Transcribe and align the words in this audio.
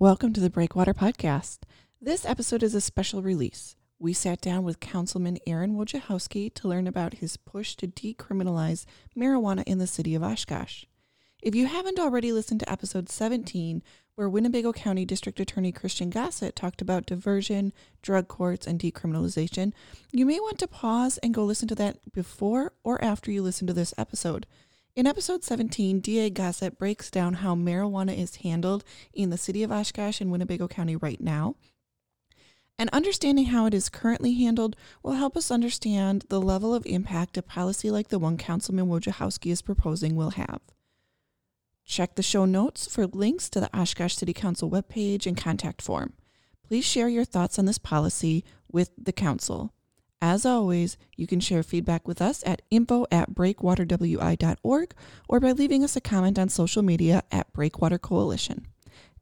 Welcome 0.00 0.32
to 0.34 0.40
the 0.40 0.48
Breakwater 0.48 0.94
Podcast. 0.94 1.62
This 2.00 2.24
episode 2.24 2.62
is 2.62 2.72
a 2.72 2.80
special 2.80 3.20
release. 3.20 3.74
We 3.98 4.12
sat 4.12 4.40
down 4.40 4.62
with 4.62 4.78
Councilman 4.78 5.38
Aaron 5.44 5.74
Wojciechowski 5.74 6.54
to 6.54 6.68
learn 6.68 6.86
about 6.86 7.14
his 7.14 7.36
push 7.36 7.74
to 7.74 7.88
decriminalize 7.88 8.84
marijuana 9.16 9.64
in 9.66 9.78
the 9.78 9.88
city 9.88 10.14
of 10.14 10.22
Oshkosh. 10.22 10.84
If 11.42 11.56
you 11.56 11.66
haven't 11.66 11.98
already 11.98 12.30
listened 12.30 12.60
to 12.60 12.70
episode 12.70 13.08
17, 13.08 13.82
where 14.14 14.28
Winnebago 14.28 14.72
County 14.72 15.04
District 15.04 15.40
Attorney 15.40 15.72
Christian 15.72 16.10
Gossett 16.10 16.54
talked 16.54 16.80
about 16.80 17.04
diversion, 17.04 17.72
drug 18.00 18.28
courts, 18.28 18.68
and 18.68 18.78
decriminalization, 18.78 19.72
you 20.12 20.24
may 20.24 20.38
want 20.38 20.60
to 20.60 20.68
pause 20.68 21.18
and 21.24 21.34
go 21.34 21.44
listen 21.44 21.66
to 21.66 21.74
that 21.74 22.12
before 22.12 22.72
or 22.84 23.02
after 23.02 23.32
you 23.32 23.42
listen 23.42 23.66
to 23.66 23.72
this 23.72 23.92
episode. 23.98 24.46
In 24.98 25.06
episode 25.06 25.44
17, 25.44 26.00
DA 26.00 26.28
Gossett 26.28 26.76
breaks 26.76 27.08
down 27.08 27.34
how 27.34 27.54
marijuana 27.54 28.18
is 28.18 28.34
handled 28.42 28.82
in 29.12 29.30
the 29.30 29.38
city 29.38 29.62
of 29.62 29.70
Oshkosh 29.70 30.20
and 30.20 30.32
Winnebago 30.32 30.66
County 30.66 30.96
right 30.96 31.20
now. 31.20 31.54
And 32.76 32.90
understanding 32.90 33.44
how 33.44 33.66
it 33.66 33.74
is 33.74 33.88
currently 33.88 34.34
handled 34.34 34.74
will 35.04 35.12
help 35.12 35.36
us 35.36 35.52
understand 35.52 36.24
the 36.30 36.40
level 36.40 36.74
of 36.74 36.84
impact 36.84 37.36
a 37.36 37.42
policy 37.42 37.92
like 37.92 38.08
the 38.08 38.18
one 38.18 38.36
Councilman 38.36 38.88
Wojciechowski 38.88 39.52
is 39.52 39.62
proposing 39.62 40.16
will 40.16 40.30
have. 40.30 40.62
Check 41.84 42.16
the 42.16 42.22
show 42.24 42.44
notes 42.44 42.92
for 42.92 43.06
links 43.06 43.48
to 43.50 43.60
the 43.60 43.70
Oshkosh 43.72 44.16
City 44.16 44.32
Council 44.32 44.68
webpage 44.68 45.26
and 45.26 45.36
contact 45.36 45.80
form. 45.80 46.14
Please 46.66 46.84
share 46.84 47.08
your 47.08 47.24
thoughts 47.24 47.56
on 47.56 47.66
this 47.66 47.78
policy 47.78 48.44
with 48.68 48.90
the 48.98 49.12
council. 49.12 49.72
As 50.20 50.44
always, 50.44 50.96
you 51.16 51.26
can 51.28 51.38
share 51.38 51.62
feedback 51.62 52.08
with 52.08 52.20
us 52.20 52.42
at 52.44 52.62
info 52.70 53.06
at 53.10 53.34
breakwaterwi.org 53.34 54.94
or 55.28 55.40
by 55.40 55.52
leaving 55.52 55.84
us 55.84 55.94
a 55.94 56.00
comment 56.00 56.38
on 56.38 56.48
social 56.48 56.82
media 56.82 57.22
at 57.30 57.52
Breakwater 57.52 57.98
Coalition. 57.98 58.66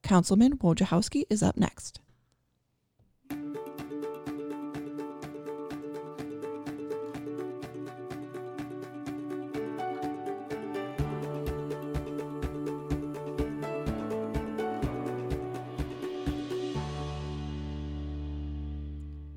Councilman 0.03 0.57
Wojciechowski 0.59 1.25
is 1.29 1.43
up 1.43 1.57
next. 1.59 2.01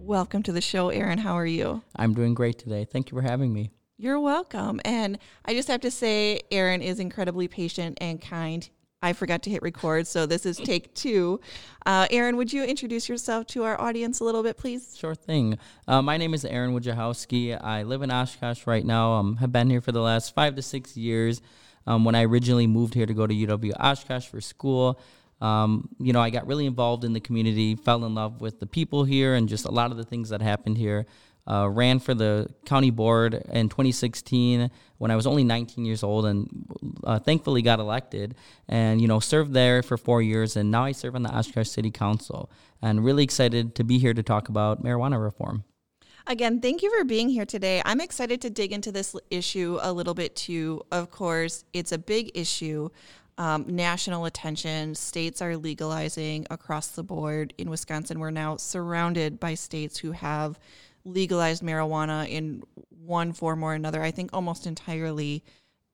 Welcome 0.09 0.41
to 0.41 0.51
the 0.51 0.59
show, 0.59 0.89
Aaron. 0.89 1.19
How 1.19 1.37
are 1.37 1.45
you? 1.45 1.83
I'm 1.95 2.15
doing 2.15 2.33
great 2.33 2.57
today. 2.57 2.83
Thank 2.83 3.11
you 3.11 3.15
for 3.15 3.21
having 3.21 3.53
me. 3.53 3.69
You're 3.95 4.19
welcome. 4.19 4.81
And 4.83 5.19
I 5.45 5.53
just 5.53 5.67
have 5.67 5.81
to 5.81 5.91
say, 5.91 6.41
Aaron 6.49 6.81
is 6.81 6.99
incredibly 6.99 7.47
patient 7.47 7.99
and 8.01 8.19
kind. 8.19 8.67
I 9.03 9.13
forgot 9.13 9.43
to 9.43 9.51
hit 9.51 9.61
record, 9.61 10.07
so 10.07 10.25
this 10.25 10.47
is 10.47 10.57
take 10.57 10.91
two. 10.95 11.39
Uh, 11.85 12.07
Aaron, 12.09 12.37
would 12.37 12.51
you 12.51 12.63
introduce 12.63 13.07
yourself 13.07 13.45
to 13.49 13.65
our 13.65 13.79
audience 13.79 14.19
a 14.19 14.23
little 14.23 14.41
bit, 14.41 14.57
please? 14.57 14.97
Sure 14.97 15.13
thing. 15.13 15.59
Uh, 15.87 16.01
my 16.01 16.17
name 16.17 16.33
is 16.33 16.43
Aaron 16.43 16.73
Wojciechowski. 16.73 17.63
I 17.63 17.83
live 17.83 18.01
in 18.01 18.09
Oshkosh 18.09 18.65
right 18.65 18.83
now. 18.83 19.13
Um, 19.13 19.35
have 19.35 19.51
been 19.51 19.69
here 19.69 19.79
for 19.79 19.91
the 19.91 20.01
last 20.01 20.33
five 20.33 20.55
to 20.55 20.63
six 20.63 20.97
years. 20.97 21.39
Um, 21.85 22.03
when 22.03 22.15
I 22.15 22.25
originally 22.25 22.65
moved 22.65 22.95
here 22.95 23.05
to 23.05 23.13
go 23.13 23.27
to 23.27 23.33
UW 23.33 23.73
Oshkosh 23.79 24.25
for 24.25 24.41
school, 24.41 24.99
um, 25.41 25.89
you 25.99 26.13
know, 26.13 26.21
I 26.21 26.29
got 26.29 26.47
really 26.47 26.65
involved 26.65 27.03
in 27.03 27.13
the 27.13 27.19
community, 27.19 27.75
fell 27.75 28.05
in 28.05 28.13
love 28.13 28.41
with 28.41 28.59
the 28.59 28.65
people 28.65 29.03
here, 29.03 29.35
and 29.35 29.47
just 29.47 29.65
a 29.65 29.71
lot 29.71 29.91
of 29.91 29.97
the 29.97 30.03
things 30.03 30.29
that 30.29 30.41
happened 30.41 30.77
here. 30.77 31.05
Uh, 31.47 31.67
ran 31.67 31.97
for 31.97 32.13
the 32.13 32.47
county 32.65 32.91
board 32.91 33.33
in 33.51 33.69
2016 33.69 34.69
when 34.99 35.09
I 35.09 35.15
was 35.15 35.25
only 35.25 35.43
19 35.43 35.83
years 35.83 36.03
old, 36.03 36.25
and 36.27 36.47
uh, 37.03 37.17
thankfully 37.17 37.63
got 37.63 37.79
elected. 37.79 38.35
And 38.67 39.01
you 39.01 39.07
know, 39.07 39.19
served 39.19 39.53
there 39.53 39.81
for 39.81 39.97
four 39.97 40.21
years, 40.21 40.55
and 40.55 40.69
now 40.69 40.83
I 40.83 40.91
serve 40.91 41.15
on 41.15 41.23
the 41.23 41.35
Oshkosh 41.35 41.69
City 41.69 41.89
Council. 41.89 42.51
And 42.81 43.03
really 43.03 43.23
excited 43.23 43.73
to 43.75 43.83
be 43.83 43.97
here 43.97 44.13
to 44.13 44.21
talk 44.21 44.49
about 44.49 44.83
marijuana 44.83 45.21
reform. 45.21 45.63
Again, 46.27 46.61
thank 46.61 46.83
you 46.83 46.95
for 46.95 47.03
being 47.03 47.29
here 47.29 47.45
today. 47.45 47.81
I'm 47.83 47.99
excited 47.99 48.39
to 48.41 48.51
dig 48.51 48.71
into 48.71 48.91
this 48.91 49.15
issue 49.31 49.79
a 49.81 49.91
little 49.91 50.13
bit 50.13 50.35
too. 50.35 50.83
Of 50.91 51.09
course, 51.09 51.65
it's 51.73 51.91
a 51.91 51.97
big 51.97 52.29
issue 52.35 52.89
um, 53.39 53.65
national 53.67 54.25
attention. 54.25 54.93
States 54.93 55.41
are 55.41 55.55
legalizing 55.55 56.45
across 56.51 56.89
the 56.89 57.03
board. 57.03 57.53
In 57.57 57.69
Wisconsin, 57.69 58.19
we're 58.19 58.31
now 58.31 58.57
surrounded 58.57 59.39
by 59.39 59.55
states 59.55 59.97
who 59.97 60.11
have 60.11 60.59
legalized 61.05 61.63
marijuana 61.63 62.27
in 62.27 62.61
one 62.89 63.31
form 63.31 63.63
or 63.63 63.73
another, 63.73 64.03
I 64.03 64.11
think 64.11 64.31
almost 64.33 64.67
entirely. 64.67 65.43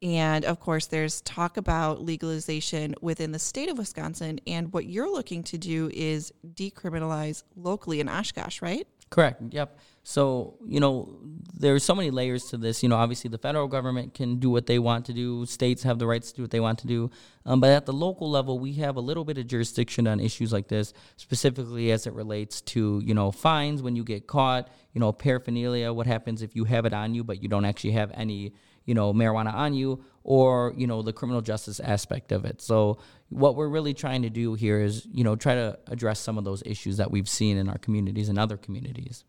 And 0.01 0.43
of 0.43 0.59
course, 0.59 0.87
there's 0.87 1.21
talk 1.21 1.55
about 1.55 2.01
legalization 2.01 2.95
within 2.99 3.31
the 3.31 3.39
state 3.39 3.69
of 3.69 3.77
Wisconsin. 3.77 4.39
And 4.47 4.73
what 4.73 4.87
you're 4.87 5.11
looking 5.11 5.43
to 5.43 5.57
do 5.57 5.91
is 5.93 6.33
decriminalize 6.55 7.43
locally 7.55 7.99
in 7.99 8.09
Oshkosh, 8.09 8.61
right? 8.63 8.87
Correct. 9.09 9.41
Yep. 9.51 9.79
So, 10.03 10.57
you 10.67 10.79
know, 10.79 11.17
there's 11.53 11.83
so 11.83 11.95
many 11.95 12.11
layers 12.11 12.45
to 12.45 12.57
this. 12.57 12.83
You 12.83 12.89
know, 12.89 12.95
obviously 12.95 13.29
the 13.29 13.37
federal 13.37 13.67
government 13.67 14.13
can 14.13 14.39
do 14.39 14.49
what 14.49 14.67
they 14.67 14.77
want 14.77 15.05
to 15.05 15.13
do, 15.13 15.45
states 15.45 15.83
have 15.83 15.97
the 15.97 16.05
rights 16.05 16.31
to 16.31 16.37
do 16.37 16.41
what 16.43 16.51
they 16.51 16.59
want 16.59 16.79
to 16.79 16.87
do. 16.87 17.09
Um, 17.45 17.59
but 17.59 17.71
at 17.71 17.85
the 17.85 17.93
local 17.93 18.29
level, 18.29 18.59
we 18.59 18.73
have 18.73 18.97
a 18.97 18.99
little 18.99 19.25
bit 19.25 19.37
of 19.37 19.47
jurisdiction 19.47 20.05
on 20.07 20.19
issues 20.19 20.53
like 20.53 20.67
this, 20.67 20.93
specifically 21.17 21.91
as 21.91 22.05
it 22.05 22.13
relates 22.13 22.61
to, 22.61 23.01
you 23.03 23.13
know, 23.13 23.31
fines 23.31 23.81
when 23.81 23.95
you 23.95 24.03
get 24.03 24.27
caught, 24.27 24.69
you 24.93 24.99
know, 24.99 25.11
paraphernalia, 25.11 25.91
what 25.91 26.07
happens 26.07 26.41
if 26.41 26.55
you 26.55 26.65
have 26.65 26.85
it 26.85 26.93
on 26.93 27.15
you, 27.15 27.23
but 27.23 27.41
you 27.41 27.49
don't 27.49 27.65
actually 27.65 27.91
have 27.91 28.11
any, 28.13 28.53
you 28.85 28.93
know, 28.93 29.13
marijuana 29.13 29.53
on 29.53 29.73
you, 29.73 30.03
or, 30.23 30.73
you 30.75 30.87
know, 30.87 31.01
the 31.01 31.13
criminal 31.13 31.41
justice 31.41 31.79
aspect 31.79 32.31
of 32.31 32.45
it. 32.45 32.61
So, 32.61 32.97
what 33.29 33.55
we're 33.55 33.67
really 33.67 33.93
trying 33.93 34.21
to 34.21 34.29
do 34.29 34.53
here 34.53 34.79
is, 34.79 35.07
you 35.11 35.23
know, 35.23 35.35
try 35.35 35.55
to 35.55 35.77
address 35.87 36.19
some 36.19 36.37
of 36.37 36.43
those 36.43 36.63
issues 36.65 36.97
that 36.97 37.11
we've 37.11 37.29
seen 37.29 37.57
in 37.57 37.69
our 37.69 37.77
communities 37.77 38.29
and 38.29 38.37
other 38.37 38.57
communities. 38.57 39.23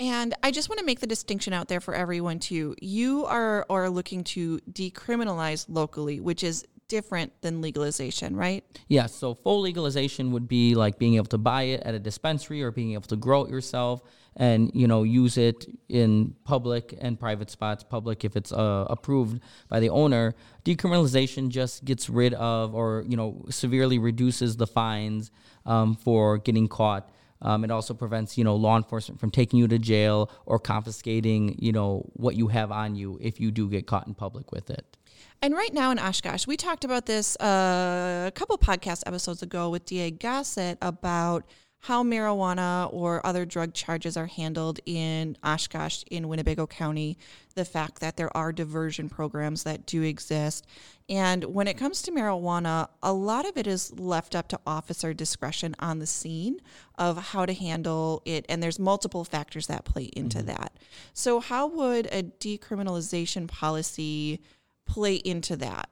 And 0.00 0.34
I 0.44 0.52
just 0.52 0.68
want 0.68 0.78
to 0.78 0.84
make 0.84 1.00
the 1.00 1.06
distinction 1.08 1.52
out 1.52 1.68
there 1.68 1.80
for 1.80 1.94
everyone 1.94 2.38
too. 2.38 2.76
You 2.80 3.24
are 3.26 3.66
are 3.68 3.90
looking 3.90 4.22
to 4.24 4.60
decriminalize 4.70 5.66
locally, 5.68 6.20
which 6.20 6.44
is 6.44 6.64
different 6.88 7.32
than 7.42 7.60
legalization, 7.60 8.34
right? 8.34 8.64
Yeah, 8.88 9.06
so 9.06 9.34
full 9.34 9.60
legalization 9.60 10.32
would 10.32 10.48
be 10.48 10.74
like 10.74 10.98
being 10.98 11.14
able 11.14 11.26
to 11.26 11.38
buy 11.38 11.62
it 11.62 11.82
at 11.82 11.94
a 11.94 11.98
dispensary 11.98 12.62
or 12.62 12.70
being 12.70 12.92
able 12.92 13.08
to 13.08 13.16
grow 13.16 13.44
it 13.44 13.50
yourself 13.50 14.02
and 14.36 14.70
you 14.72 14.86
know 14.86 15.02
use 15.02 15.36
it 15.36 15.66
in 15.88 16.34
public 16.44 16.96
and 17.00 17.18
private 17.18 17.50
spots 17.50 17.82
public 17.82 18.24
if 18.24 18.36
it's 18.36 18.52
uh, 18.52 18.86
approved 18.88 19.40
by 19.68 19.80
the 19.80 19.90
owner 19.90 20.32
decriminalization 20.64 21.48
just 21.48 21.84
gets 21.84 22.08
rid 22.08 22.34
of 22.34 22.72
or 22.72 23.04
you 23.08 23.16
know 23.16 23.44
severely 23.50 23.98
reduces 23.98 24.56
the 24.56 24.66
fines 24.66 25.32
um, 25.66 25.94
for 25.96 26.38
getting 26.38 26.68
caught 26.68 27.10
um, 27.40 27.64
it 27.64 27.70
also 27.70 27.94
prevents, 27.94 28.36
you 28.36 28.44
know, 28.44 28.56
law 28.56 28.76
enforcement 28.76 29.20
from 29.20 29.30
taking 29.30 29.58
you 29.58 29.68
to 29.68 29.78
jail 29.78 30.30
or 30.46 30.58
confiscating, 30.58 31.56
you 31.58 31.72
know, 31.72 32.10
what 32.14 32.34
you 32.34 32.48
have 32.48 32.72
on 32.72 32.96
you 32.96 33.18
if 33.20 33.38
you 33.40 33.50
do 33.50 33.68
get 33.68 33.86
caught 33.86 34.06
in 34.06 34.14
public 34.14 34.50
with 34.50 34.70
it. 34.70 34.97
And 35.40 35.54
right 35.54 35.72
now 35.72 35.92
in 35.92 35.98
Oshkosh, 35.98 36.46
we 36.48 36.56
talked 36.56 36.84
about 36.84 37.06
this 37.06 37.36
uh, 37.36 38.24
a 38.26 38.32
couple 38.32 38.58
podcast 38.58 39.04
episodes 39.06 39.40
ago 39.42 39.70
with 39.70 39.84
DA 39.84 40.10
Gossett 40.10 40.78
about 40.82 41.44
how 41.80 42.02
marijuana 42.02 42.92
or 42.92 43.24
other 43.24 43.44
drug 43.44 43.72
charges 43.72 44.16
are 44.16 44.26
handled 44.26 44.80
in 44.84 45.36
Oshkosh 45.44 46.02
in 46.10 46.26
Winnebago 46.26 46.66
County, 46.66 47.16
the 47.54 47.64
fact 47.64 48.00
that 48.00 48.16
there 48.16 48.36
are 48.36 48.52
diversion 48.52 49.08
programs 49.08 49.62
that 49.62 49.86
do 49.86 50.02
exist. 50.02 50.66
And 51.08 51.44
when 51.44 51.68
it 51.68 51.78
comes 51.78 52.02
to 52.02 52.10
marijuana, 52.10 52.88
a 53.00 53.12
lot 53.12 53.46
of 53.46 53.56
it 53.56 53.68
is 53.68 53.96
left 53.96 54.34
up 54.34 54.48
to 54.48 54.60
officer 54.66 55.14
discretion 55.14 55.76
on 55.78 56.00
the 56.00 56.06
scene 56.06 56.60
of 56.98 57.16
how 57.28 57.46
to 57.46 57.54
handle 57.54 58.22
it. 58.24 58.44
And 58.48 58.60
there's 58.60 58.80
multiple 58.80 59.24
factors 59.24 59.68
that 59.68 59.84
play 59.84 60.10
into 60.16 60.38
mm-hmm. 60.38 60.48
that. 60.48 60.72
So, 61.14 61.38
how 61.38 61.68
would 61.68 62.06
a 62.06 62.24
decriminalization 62.24 63.46
policy 63.46 64.40
play 64.88 65.16
into 65.16 65.56
that? 65.56 65.88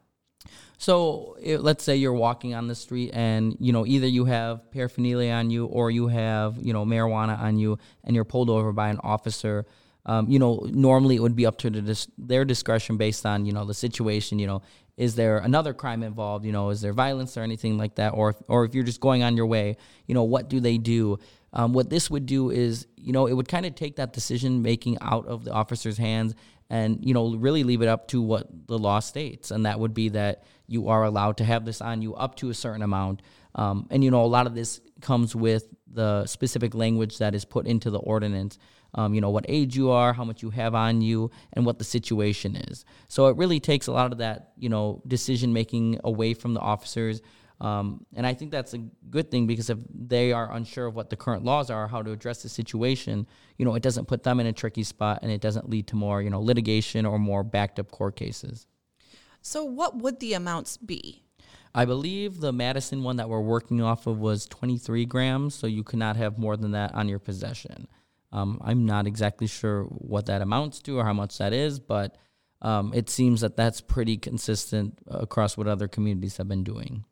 So 0.78 1.36
let's 1.40 1.84
say 1.84 1.96
you're 1.96 2.12
walking 2.12 2.54
on 2.54 2.68
the 2.68 2.74
street 2.74 3.10
and 3.14 3.56
you 3.60 3.72
know 3.72 3.86
either 3.86 4.06
you 4.06 4.26
have 4.26 4.70
paraphernalia 4.70 5.32
on 5.32 5.50
you 5.50 5.66
or 5.66 5.90
you 5.90 6.08
have 6.08 6.58
you 6.58 6.72
know 6.72 6.84
marijuana 6.84 7.38
on 7.38 7.56
you 7.56 7.78
and 8.04 8.14
you're 8.14 8.24
pulled 8.24 8.50
over 8.50 8.72
by 8.72 8.88
an 8.88 9.00
officer. 9.02 9.64
Um, 10.04 10.28
you 10.28 10.38
know 10.38 10.66
normally 10.70 11.16
it 11.16 11.20
would 11.20 11.34
be 11.34 11.46
up 11.46 11.58
to 11.58 11.70
the 11.70 11.80
dis- 11.80 12.08
their 12.18 12.44
discretion 12.44 12.96
based 12.96 13.24
on 13.24 13.46
you 13.46 13.52
know 13.52 13.64
the 13.64 13.74
situation. 13.74 14.38
You 14.38 14.48
know 14.48 14.62
is 14.96 15.14
there 15.14 15.38
another 15.38 15.72
crime 15.72 16.02
involved? 16.02 16.44
You 16.44 16.52
know 16.52 16.68
is 16.68 16.82
there 16.82 16.92
violence 16.92 17.38
or 17.38 17.42
anything 17.42 17.78
like 17.78 17.94
that? 17.94 18.10
Or 18.10 18.30
if, 18.30 18.36
or 18.46 18.64
if 18.66 18.74
you're 18.74 18.84
just 18.84 19.00
going 19.00 19.22
on 19.22 19.36
your 19.36 19.46
way, 19.46 19.78
you 20.06 20.14
know 20.14 20.24
what 20.24 20.50
do 20.50 20.60
they 20.60 20.76
do? 20.76 21.18
Um, 21.56 21.72
what 21.72 21.88
this 21.88 22.10
would 22.10 22.26
do 22.26 22.50
is 22.50 22.86
you 22.96 23.12
know 23.12 23.26
it 23.26 23.32
would 23.32 23.48
kind 23.48 23.64
of 23.64 23.74
take 23.74 23.96
that 23.96 24.12
decision 24.12 24.62
making 24.62 24.98
out 25.00 25.26
of 25.26 25.42
the 25.44 25.52
officer's 25.52 25.96
hands 25.96 26.34
and 26.68 26.98
you 27.02 27.14
know 27.14 27.34
really 27.34 27.64
leave 27.64 27.80
it 27.80 27.88
up 27.88 28.08
to 28.08 28.20
what 28.20 28.46
the 28.68 28.78
law 28.78 29.00
states. 29.00 29.50
And 29.50 29.64
that 29.64 29.80
would 29.80 29.94
be 29.94 30.10
that 30.10 30.44
you 30.66 30.88
are 30.88 31.02
allowed 31.02 31.38
to 31.38 31.44
have 31.44 31.64
this 31.64 31.80
on 31.80 32.02
you 32.02 32.14
up 32.14 32.34
to 32.36 32.50
a 32.50 32.54
certain 32.54 32.82
amount. 32.82 33.22
Um, 33.54 33.86
and 33.90 34.04
you 34.04 34.10
know 34.10 34.22
a 34.22 34.26
lot 34.26 34.46
of 34.46 34.54
this 34.54 34.80
comes 35.00 35.34
with 35.34 35.66
the 35.90 36.26
specific 36.26 36.74
language 36.74 37.18
that 37.18 37.34
is 37.34 37.46
put 37.46 37.66
into 37.66 37.90
the 37.90 37.98
ordinance. 38.00 38.58
Um, 38.94 39.14
you 39.14 39.22
know 39.22 39.30
what 39.30 39.46
age 39.48 39.74
you 39.76 39.90
are 39.90 40.12
how 40.12 40.24
much 40.24 40.42
you 40.42 40.50
have 40.50 40.74
on 40.74 41.00
you 41.00 41.30
and 41.54 41.64
what 41.64 41.78
the 41.78 41.84
situation 41.84 42.54
is. 42.54 42.84
So 43.08 43.28
it 43.28 43.36
really 43.38 43.60
takes 43.60 43.86
a 43.86 43.92
lot 43.92 44.12
of 44.12 44.18
that 44.18 44.52
you 44.58 44.68
know 44.68 45.00
decision 45.06 45.54
making 45.54 46.00
away 46.04 46.34
from 46.34 46.52
the 46.52 46.60
officers 46.60 47.22
Um, 47.60 48.04
and 48.14 48.26
I 48.26 48.34
think 48.34 48.50
that's 48.50 48.74
a 48.74 48.78
good 49.08 49.30
thing 49.30 49.46
because 49.46 49.70
if 49.70 49.78
they 49.94 50.32
are 50.32 50.52
unsure 50.52 50.86
of 50.86 50.94
what 50.94 51.08
the 51.08 51.16
current 51.16 51.44
laws 51.44 51.70
are, 51.70 51.88
how 51.88 52.02
to 52.02 52.12
address 52.12 52.42
the 52.42 52.48
situation, 52.48 53.26
you 53.56 53.64
know, 53.64 53.74
it 53.74 53.82
doesn't 53.82 54.06
put 54.06 54.24
them 54.24 54.40
in 54.40 54.46
a 54.46 54.52
tricky 54.52 54.82
spot 54.82 55.20
and 55.22 55.32
it 55.32 55.40
doesn't 55.40 55.70
lead 55.70 55.86
to 55.88 55.96
more, 55.96 56.20
you 56.20 56.28
know, 56.28 56.40
litigation 56.40 57.06
or 57.06 57.18
more 57.18 57.42
backed 57.42 57.78
up 57.78 57.90
court 57.90 58.16
cases. 58.16 58.66
So, 59.40 59.64
what 59.64 59.96
would 59.96 60.20
the 60.20 60.34
amounts 60.34 60.76
be? 60.76 61.22
I 61.74 61.84
believe 61.84 62.40
the 62.40 62.52
Madison 62.52 63.02
one 63.02 63.16
that 63.16 63.28
we're 63.28 63.40
working 63.40 63.82
off 63.82 64.06
of 64.06 64.18
was 64.18 64.46
23 64.46 65.04
grams, 65.04 65.54
so 65.54 65.66
you 65.66 65.84
could 65.84 65.98
not 65.98 66.16
have 66.16 66.38
more 66.38 66.56
than 66.56 66.72
that 66.72 66.94
on 66.94 67.08
your 67.08 67.18
possession. 67.18 67.86
Um, 68.32 68.60
I'm 68.64 68.86
not 68.86 69.06
exactly 69.06 69.46
sure 69.46 69.84
what 69.84 70.26
that 70.26 70.42
amounts 70.42 70.80
to 70.82 70.98
or 70.98 71.04
how 71.04 71.12
much 71.12 71.38
that 71.38 71.52
is, 71.52 71.78
but 71.78 72.16
um, 72.62 72.92
it 72.94 73.08
seems 73.08 73.42
that 73.42 73.56
that's 73.56 73.80
pretty 73.80 74.16
consistent 74.16 74.98
across 75.06 75.56
what 75.56 75.68
other 75.68 75.86
communities 75.86 76.38
have 76.38 76.48
been 76.48 76.64
doing. 76.64 77.04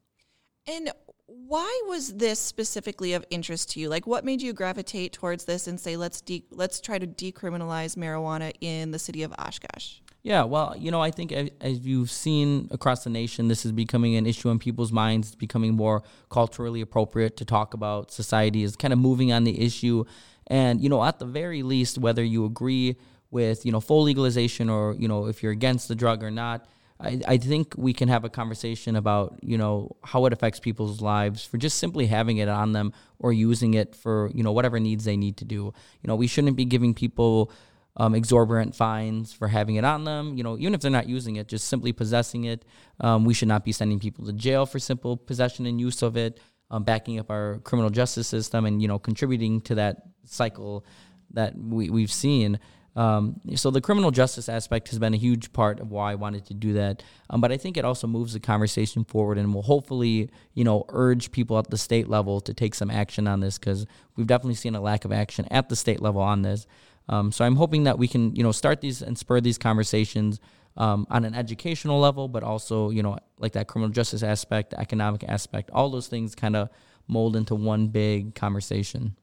And 0.66 0.90
why 1.26 1.82
was 1.86 2.14
this 2.14 2.38
specifically 2.38 3.12
of 3.12 3.24
interest 3.30 3.70
to 3.72 3.80
you? 3.80 3.88
Like, 3.88 4.06
what 4.06 4.24
made 4.24 4.40
you 4.40 4.52
gravitate 4.52 5.12
towards 5.12 5.44
this 5.44 5.66
and 5.66 5.78
say, 5.78 5.96
let's 5.96 6.20
de- 6.20 6.44
let's 6.50 6.80
try 6.80 6.98
to 6.98 7.06
decriminalize 7.06 7.96
marijuana 7.96 8.52
in 8.60 8.90
the 8.90 8.98
city 8.98 9.22
of 9.22 9.32
Oshkosh? 9.38 9.96
Yeah, 10.22 10.44
well, 10.44 10.74
you 10.78 10.90
know, 10.90 11.02
I 11.02 11.10
think 11.10 11.32
as 11.32 11.80
you've 11.80 12.10
seen 12.10 12.68
across 12.70 13.04
the 13.04 13.10
nation, 13.10 13.48
this 13.48 13.66
is 13.66 13.72
becoming 13.72 14.16
an 14.16 14.24
issue 14.26 14.48
in 14.48 14.58
people's 14.58 14.90
minds. 14.90 15.28
It's 15.28 15.36
becoming 15.36 15.74
more 15.74 16.02
culturally 16.30 16.80
appropriate 16.80 17.36
to 17.36 17.44
talk 17.44 17.74
about. 17.74 18.10
Society 18.10 18.62
is 18.62 18.74
kind 18.74 18.94
of 18.94 18.98
moving 18.98 19.32
on 19.32 19.44
the 19.44 19.60
issue, 19.60 20.04
and 20.46 20.80
you 20.80 20.88
know, 20.88 21.04
at 21.04 21.18
the 21.18 21.26
very 21.26 21.62
least, 21.62 21.98
whether 21.98 22.24
you 22.24 22.46
agree 22.46 22.96
with 23.30 23.66
you 23.66 23.72
know 23.72 23.80
full 23.80 24.02
legalization 24.04 24.70
or 24.70 24.94
you 24.94 25.08
know 25.08 25.26
if 25.26 25.42
you're 25.42 25.52
against 25.52 25.88
the 25.88 25.94
drug 25.94 26.22
or 26.22 26.30
not, 26.30 26.66
I, 27.00 27.20
I 27.26 27.36
think 27.38 27.74
we 27.76 27.92
can 27.92 28.08
have 28.08 28.24
a 28.24 28.30
conversation 28.30 28.96
about 28.96 29.38
you 29.42 29.58
know 29.58 29.96
how 30.04 30.26
it 30.26 30.32
affects 30.32 30.60
people's 30.60 31.00
lives 31.00 31.44
for 31.44 31.58
just 31.58 31.78
simply 31.78 32.06
having 32.06 32.36
it 32.36 32.48
on 32.48 32.72
them 32.72 32.92
or 33.18 33.32
using 33.32 33.74
it 33.74 33.94
for 33.96 34.30
you 34.34 34.42
know 34.42 34.52
whatever 34.52 34.78
needs 34.78 35.04
they 35.04 35.16
need 35.16 35.36
to 35.38 35.44
do. 35.44 35.72
You 36.02 36.08
know 36.08 36.16
we 36.16 36.26
shouldn't 36.26 36.56
be 36.56 36.64
giving 36.64 36.94
people 36.94 37.50
um, 37.96 38.14
exorbitant 38.14 38.74
fines 38.74 39.32
for 39.32 39.48
having 39.48 39.76
it 39.76 39.84
on 39.84 40.04
them. 40.04 40.36
You 40.36 40.44
know 40.44 40.56
even 40.56 40.74
if 40.74 40.80
they're 40.80 40.90
not 40.90 41.08
using 41.08 41.36
it, 41.36 41.48
just 41.48 41.66
simply 41.66 41.92
possessing 41.92 42.44
it. 42.44 42.64
Um, 43.00 43.24
we 43.24 43.34
should 43.34 43.48
not 43.48 43.64
be 43.64 43.72
sending 43.72 43.98
people 43.98 44.24
to 44.26 44.32
jail 44.32 44.64
for 44.64 44.78
simple 44.78 45.16
possession 45.16 45.66
and 45.66 45.80
use 45.80 46.02
of 46.02 46.16
it. 46.16 46.40
Um, 46.70 46.82
backing 46.82 47.18
up 47.18 47.30
our 47.30 47.58
criminal 47.62 47.90
justice 47.90 48.26
system 48.26 48.64
and 48.64 48.80
you 48.80 48.88
know 48.88 48.98
contributing 48.98 49.60
to 49.62 49.74
that 49.76 49.98
cycle 50.24 50.84
that 51.32 51.56
we, 51.56 51.90
we've 51.90 52.12
seen. 52.12 52.58
Um, 52.96 53.40
so 53.56 53.70
the 53.70 53.80
criminal 53.80 54.10
justice 54.10 54.48
aspect 54.48 54.88
has 54.90 54.98
been 54.98 55.14
a 55.14 55.18
huge 55.18 55.52
part 55.52 55.80
of 55.80 55.90
why 55.90 56.12
I 56.12 56.14
wanted 56.14 56.46
to 56.46 56.54
do 56.54 56.74
that. 56.74 57.02
Um, 57.28 57.40
but 57.40 57.50
I 57.50 57.56
think 57.56 57.76
it 57.76 57.84
also 57.84 58.06
moves 58.06 58.34
the 58.34 58.40
conversation 58.40 59.04
forward 59.04 59.36
and 59.36 59.52
will 59.52 59.62
hopefully, 59.62 60.30
you 60.54 60.64
know, 60.64 60.84
urge 60.90 61.32
people 61.32 61.58
at 61.58 61.70
the 61.70 61.78
state 61.78 62.08
level 62.08 62.40
to 62.42 62.54
take 62.54 62.74
some 62.74 62.90
action 62.90 63.26
on 63.26 63.40
this 63.40 63.58
because 63.58 63.86
we've 64.16 64.26
definitely 64.26 64.54
seen 64.54 64.74
a 64.74 64.80
lack 64.80 65.04
of 65.04 65.12
action 65.12 65.46
at 65.50 65.68
the 65.68 65.76
state 65.76 66.00
level 66.00 66.22
on 66.22 66.42
this. 66.42 66.66
Um, 67.08 67.32
so 67.32 67.44
I'm 67.44 67.56
hoping 67.56 67.84
that 67.84 67.98
we 67.98 68.08
can, 68.08 68.34
you 68.34 68.42
know, 68.42 68.52
start 68.52 68.80
these 68.80 69.02
and 69.02 69.18
spur 69.18 69.40
these 69.40 69.58
conversations 69.58 70.40
um, 70.76 71.06
on 71.10 71.24
an 71.24 71.34
educational 71.34 72.00
level, 72.00 72.28
but 72.28 72.42
also, 72.42 72.90
you 72.90 73.02
know, 73.02 73.18
like 73.38 73.52
that 73.52 73.68
criminal 73.68 73.92
justice 73.92 74.22
aspect, 74.22 74.70
the 74.70 74.80
economic 74.80 75.24
aspect, 75.24 75.70
all 75.70 75.90
those 75.90 76.08
things 76.08 76.34
kind 76.34 76.56
of 76.56 76.70
mold 77.06 77.36
into 77.36 77.54
one 77.54 77.88
big 77.88 78.34
conversation. 78.34 79.16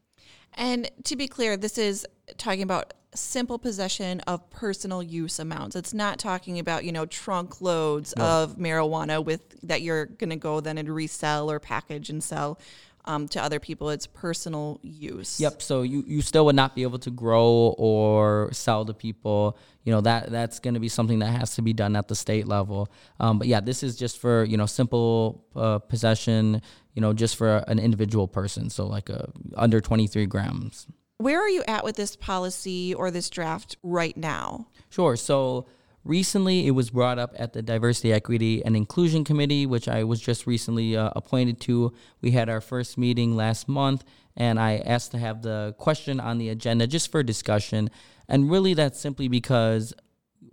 And 0.54 0.90
to 1.06 1.16
be 1.16 1.28
clear, 1.28 1.58
this 1.58 1.78
is 1.78 2.06
talking 2.38 2.64
about 2.64 2.94
simple 3.14 3.60
possession 3.60 4.22
of 4.22 4.50
personal 4.50 5.04
use 5.04 5.40
amounts. 5.40 5.76
It's 5.76 5.94
not 5.94 6.18
talking 6.18 6.60
about, 6.60 6.86
you 6.86 6.92
know, 6.92 7.06
trunk 7.06 7.62
loads 7.62 8.14
no. 8.16 8.24
of 8.24 8.58
marijuana 8.58 9.24
with 9.24 9.60
that 9.64 9.82
you're 9.82 10.06
going 10.06 10.30
to 10.30 10.38
go 10.38 10.60
then 10.62 10.78
and 10.78 10.90
resell 10.90 11.52
or 11.52 11.60
package 11.60 12.10
and 12.10 12.24
sell 12.24 12.58
um, 13.06 13.28
to 13.30 13.42
other 13.42 13.60
people. 13.60 13.90
It's 13.90 14.08
personal 14.08 14.80
use. 14.82 15.40
Yep. 15.40 15.62
So 15.62 15.82
you, 15.82 16.04
you 16.08 16.22
still 16.22 16.46
would 16.46 16.56
not 16.56 16.76
be 16.76 16.84
able 16.84 17.00
to 17.00 17.12
grow 17.12 17.76
or 17.78 18.50
sell 18.52 18.86
to 18.86 18.94
people. 18.94 19.58
You 19.84 19.92
know 19.92 20.02
that 20.02 20.30
that's 20.30 20.60
going 20.60 20.76
to 20.76 20.80
be 20.80 20.90
something 20.90 21.20
that 21.20 21.32
has 21.32 21.56
to 21.56 21.62
be 21.62 21.74
done 21.74 21.96
at 21.96 22.08
the 22.08 22.16
state 22.16 22.48
level. 22.48 22.92
Um, 23.20 23.40
but 23.40 23.48
yeah, 23.48 23.62
this 23.62 23.84
is 23.84 23.96
just 23.96 24.20
for 24.20 24.44
you 24.44 24.58
know 24.58 24.66
simple 24.66 25.46
uh, 25.56 25.80
possession. 25.80 26.62
You 26.94 27.02
know, 27.02 27.14
just 27.14 27.38
for 27.38 27.64
an 27.68 27.80
individual 27.80 28.28
person. 28.28 28.70
So 28.70 28.86
like 28.86 29.10
a, 29.10 29.32
under 29.56 29.82
twenty 29.82 30.08
three 30.08 30.26
grams. 30.26 30.88
Where 31.18 31.40
are 31.40 31.50
you 31.50 31.64
at 31.68 31.84
with 31.84 31.96
this 31.96 32.16
policy 32.16 32.94
or 32.96 33.12
this 33.12 33.30
draft 33.30 33.78
right 33.84 34.18
now? 34.18 34.68
Sure. 34.90 35.16
So 35.16 35.68
recently 36.04 36.68
it 36.68 36.72
was 36.72 36.90
brought 36.90 37.20
up 37.20 37.34
at 37.38 37.54
the 37.54 37.62
Diversity, 37.62 38.14
Equity, 38.14 38.64
and 38.64 38.76
Inclusion 38.76 39.24
Committee, 39.24 39.66
which 39.66 39.88
I 39.88 40.04
was 40.04 40.20
just 40.20 40.48
recently 40.48 40.96
uh, 40.96 41.12
appointed 41.16 41.60
to. 41.62 41.94
We 42.22 42.32
had 42.32 42.50
our 42.50 42.62
first 42.62 42.98
meeting 42.98 43.36
last 43.36 43.68
month, 43.68 44.04
and 44.36 44.60
I 44.60 44.78
asked 44.78 45.12
to 45.12 45.18
have 45.18 45.42
the 45.42 45.76
question 45.78 46.20
on 46.20 46.38
the 46.38 46.50
agenda 46.50 46.88
just 46.88 47.12
for 47.12 47.24
discussion. 47.24 47.90
And 48.28 48.50
really, 48.50 48.74
that's 48.74 49.00
simply 49.00 49.28
because 49.28 49.94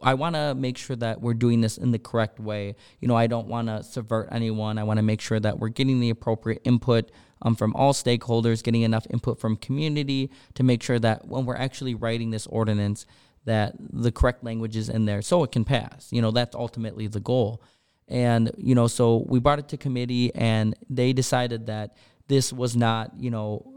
I 0.03 0.15
want 0.15 0.37
to 0.37 0.55
make 0.55 0.79
sure 0.79 0.97
that 0.97 1.21
we're 1.21 1.35
doing 1.35 1.61
this 1.61 1.77
in 1.77 1.91
the 1.91 1.99
correct 1.99 2.39
way. 2.39 2.77
You 3.01 3.09
know, 3.09 3.17
I 3.17 3.27
don't 3.27 3.49
want 3.49 3.69
to 3.69 3.83
subvert 3.83 4.29
anyone. 4.31 4.79
I 4.79 4.85
want 4.85 4.99
to 4.99 5.03
make 5.03 5.21
sure 5.21 5.41
that 5.41 5.59
we're 5.59 5.69
getting 5.69 6.01
the 6.01 6.11
appropriate 6.11 6.61
input 6.65 7.11
um, 7.43 7.55
from 7.55 7.75
all 7.75 7.93
stakeholders, 7.93 8.63
getting 8.63 8.83
enough 8.83 9.07
input 9.11 9.41
from 9.41 9.57
community 9.57 10.31
to 10.55 10.63
make 10.63 10.83
sure 10.83 10.99
that 10.99 11.27
when 11.27 11.47
we're 11.47 11.57
actually 11.57 11.95
writing 11.95 12.31
this 12.31 12.47
ordinance, 12.47 13.07
that 13.49 13.75
the 13.79 14.13
correct 14.13 14.45
language 14.45 14.77
is 14.77 14.89
in 14.89 15.07
there 15.07 15.23
so 15.23 15.43
it 15.43 15.53
can 15.53 15.65
pass. 15.65 16.09
You 16.11 16.23
know, 16.23 16.31
that's 16.31 16.55
ultimately 16.55 17.07
the 17.07 17.21
goal. 17.21 17.63
And, 18.07 18.53
you 18.57 18.75
know, 18.75 18.87
so 18.87 19.25
we 19.27 19.41
brought 19.41 19.59
it 19.59 19.69
to 19.69 19.77
committee 19.77 20.35
and 20.35 20.75
they 20.89 21.13
decided 21.13 21.67
that 21.67 21.97
this 22.29 22.53
was 22.53 22.77
not, 22.77 23.13
you 23.19 23.31
know, 23.31 23.75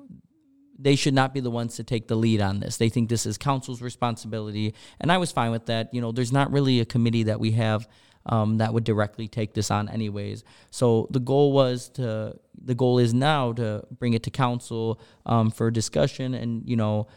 they 0.78 0.96
should 0.96 1.14
not 1.14 1.34
be 1.34 1.40
the 1.40 1.52
ones 1.52 1.76
to 1.76 1.84
take 1.84 2.08
the 2.08 2.16
lead 2.16 2.42
on 2.42 2.60
this. 2.60 2.78
They 2.78 2.90
think 2.90 3.08
this 3.08 3.26
is 3.26 3.38
council's 3.38 3.82
responsibility. 3.82 4.74
And 5.00 5.12
I 5.12 5.18
was 5.18 5.32
fine 5.32 5.52
with 5.52 5.68
that. 5.68 5.94
You 5.94 6.02
know, 6.02 6.12
there's 6.12 6.32
not 6.32 6.52
really 6.52 6.80
a 6.80 6.86
committee 6.86 7.24
that 7.24 7.40
we 7.40 7.52
have 7.52 7.88
um, 8.26 8.58
that 8.58 8.74
would 8.74 8.84
directly 8.84 9.28
take 9.28 9.54
this 9.54 9.72
on 9.72 9.90
anyways. 9.90 10.44
So 10.70 11.08
the 11.12 11.20
goal 11.20 11.54
was 11.54 11.90
to 11.90 12.38
the 12.64 12.76
goal 12.76 13.00
is 13.00 13.14
now 13.14 13.54
to 13.54 13.84
bring 14.00 14.14
it 14.14 14.24
to 14.24 14.32
council 14.32 15.00
um, 15.26 15.50
for 15.50 15.72
discussion 15.72 16.34
and 16.34 16.68
you 16.70 16.76
know 16.76 17.08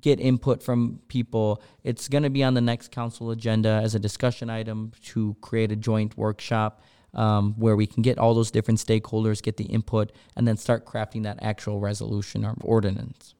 get 0.00 0.20
input 0.20 0.62
from 0.62 1.00
people. 1.08 1.62
It's 1.84 2.08
going 2.08 2.22
to 2.22 2.30
be 2.30 2.44
on 2.44 2.54
the 2.54 2.60
next 2.60 2.90
council 2.90 3.30
agenda 3.30 3.80
as 3.82 3.94
a 3.94 3.98
discussion 3.98 4.50
item 4.50 4.92
to 5.06 5.36
create 5.40 5.72
a 5.72 5.76
joint 5.76 6.16
workshop. 6.16 6.82
Um, 7.12 7.54
where 7.54 7.74
we 7.74 7.88
can 7.88 8.04
get 8.04 8.18
all 8.18 8.34
those 8.34 8.52
different 8.52 8.78
stakeholders, 8.78 9.42
get 9.42 9.56
the 9.56 9.64
input, 9.64 10.12
and 10.36 10.46
then 10.46 10.56
start 10.56 10.86
crafting 10.86 11.24
that 11.24 11.40
actual 11.42 11.80
resolution 11.80 12.44
or 12.44 12.54
ordinance. 12.60 13.34